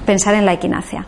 [0.06, 1.06] pensar en la equinacia.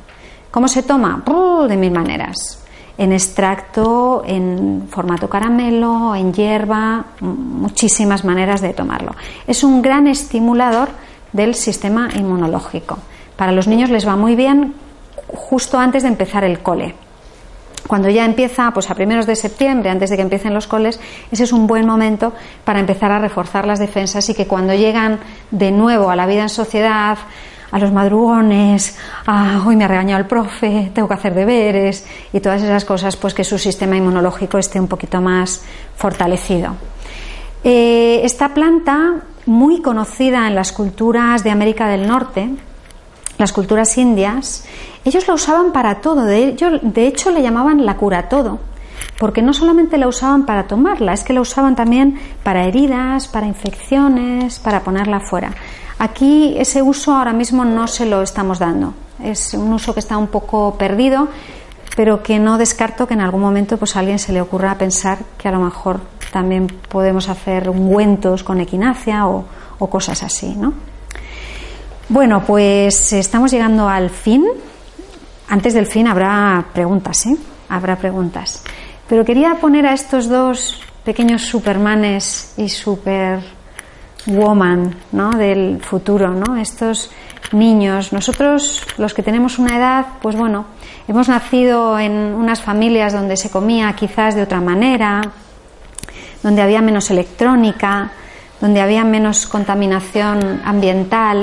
[0.55, 1.21] ¿Cómo se toma?
[1.67, 2.63] De mil maneras.
[2.97, 9.15] En extracto, en formato caramelo, en hierba, muchísimas maneras de tomarlo.
[9.47, 10.87] Es un gran estimulador
[11.33, 12.99] del sistema inmunológico.
[13.35, 14.75] Para los niños les va muy bien
[15.27, 16.95] justo antes de empezar el cole.
[17.85, 21.01] Cuando ya empieza, pues a primeros de septiembre, antes de que empiecen los coles,
[21.33, 22.31] ese es un buen momento
[22.63, 25.19] para empezar a reforzar las defensas y que cuando llegan
[25.51, 27.17] de nuevo a la vida en sociedad,
[27.75, 32.39] a los madrugones, a hoy me ha regañado el profe, tengo que hacer deberes y
[32.39, 35.61] todas esas cosas, pues que su sistema inmunológico esté un poquito más
[35.97, 36.77] fortalecido.
[37.65, 39.15] Eh, esta planta,
[39.45, 42.49] muy conocida en las culturas de América del Norte,
[43.37, 44.65] las culturas indias,
[45.03, 48.59] ellos la usaban para todo, de, de hecho le llamaban la cura todo,
[49.19, 53.47] porque no solamente la usaban para tomarla, es que la usaban también para heridas, para
[53.47, 55.51] infecciones, para ponerla fuera.
[55.97, 58.93] Aquí ese uso ahora mismo no se lo estamos dando.
[59.23, 61.29] Es un uso que está un poco perdido,
[61.95, 65.19] pero que no descarto que en algún momento pues a alguien se le ocurra pensar
[65.37, 69.45] que a lo mejor también podemos hacer ungüentos con equinacia o,
[69.89, 70.73] cosas así, ¿no?
[72.09, 74.45] Bueno, pues estamos llegando al fin.
[75.47, 77.37] Antes del fin habrá preguntas, ¿eh?
[77.69, 78.63] Habrá preguntas.
[79.07, 83.54] Pero quería poner a estos dos pequeños supermanes y super
[84.25, 85.31] woman ¿no?
[85.31, 86.57] del futuro, ¿no?
[86.57, 87.11] estos
[87.51, 88.13] niños.
[88.13, 90.65] Nosotros, los que tenemos una edad, pues bueno,
[91.07, 95.21] hemos nacido en unas familias donde se comía quizás de otra manera,
[96.41, 98.11] donde había menos electrónica,
[98.61, 101.41] donde había menos contaminación ambiental.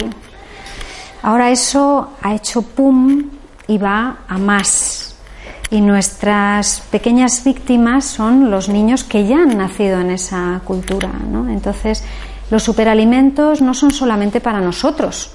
[1.22, 3.30] Ahora eso ha hecho pum
[3.66, 5.16] y va a más.
[5.70, 11.10] Y nuestras pequeñas víctimas son los niños que ya han nacido en esa cultura.
[11.30, 11.48] ¿no?
[11.48, 12.04] Entonces,
[12.52, 15.30] los superalimentos no son solamente para nosotros,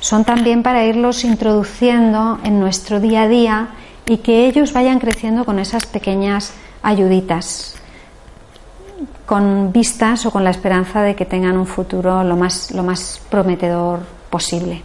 [0.00, 3.68] son también para irlos introduciendo en nuestro día a día
[4.04, 7.76] y que ellos vayan creciendo con esas pequeñas ayuditas,
[9.24, 13.22] con vistas o con la esperanza de que tengan un futuro lo más, lo más
[13.30, 14.82] prometedor posible.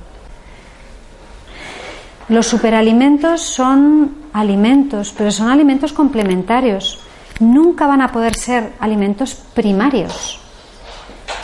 [2.29, 7.01] Los superalimentos son alimentos, pero son alimentos complementarios.
[7.41, 10.46] Nunca van a poder ser alimentos primarios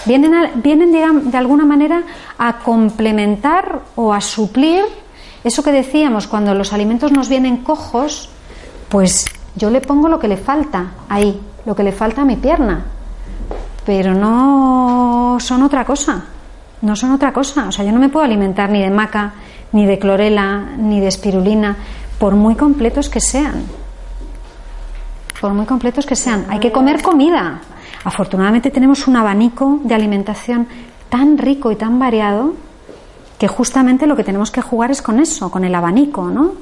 [0.06, 0.92] Vienen, vienen
[1.32, 2.04] de alguna manera
[2.38, 4.84] a complementar o a suplir
[5.44, 8.30] eso que decíamos, cuando los alimentos nos vienen cojos,
[8.88, 9.26] pues
[9.56, 12.86] yo le pongo lo que le falta ahí, lo que le falta a mi pierna.
[13.86, 16.24] Pero no son otra cosa,
[16.82, 17.68] no son otra cosa.
[17.68, 19.34] O sea, yo no me puedo alimentar ni de maca,
[19.74, 21.76] ni de clorela, ni de espirulina,
[22.18, 23.66] por muy completos que sean.
[25.42, 26.46] Por muy completos que sean.
[26.48, 27.60] Hay que comer comida.
[28.04, 30.68] Afortunadamente tenemos un abanico de alimentación
[31.10, 32.54] tan rico y tan variado
[33.38, 36.54] que justamente lo que tenemos que jugar es con eso, con el abanico, ¿no?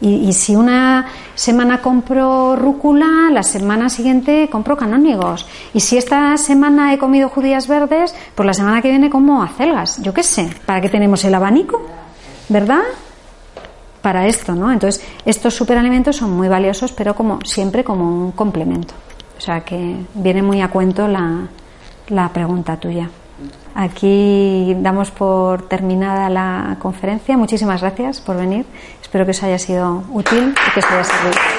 [0.00, 5.44] Y, si una semana compro rúcula, la semana siguiente compro canónigos.
[5.74, 10.00] Y si esta semana he comido judías verdes, pues la semana que viene como acelgas.
[10.00, 11.82] Yo qué sé, ¿para qué tenemos el abanico?
[12.48, 12.82] ¿Verdad?
[14.00, 14.70] Para esto, ¿no?
[14.70, 18.94] Entonces, estos superalimentos son muy valiosos, pero como siempre como un complemento.
[19.48, 21.48] O sea que viene muy a cuento la,
[22.08, 23.08] la pregunta tuya.
[23.74, 27.34] Aquí damos por terminada la conferencia.
[27.38, 28.66] Muchísimas gracias por venir.
[29.00, 31.57] Espero que os haya sido útil y que os haya servido.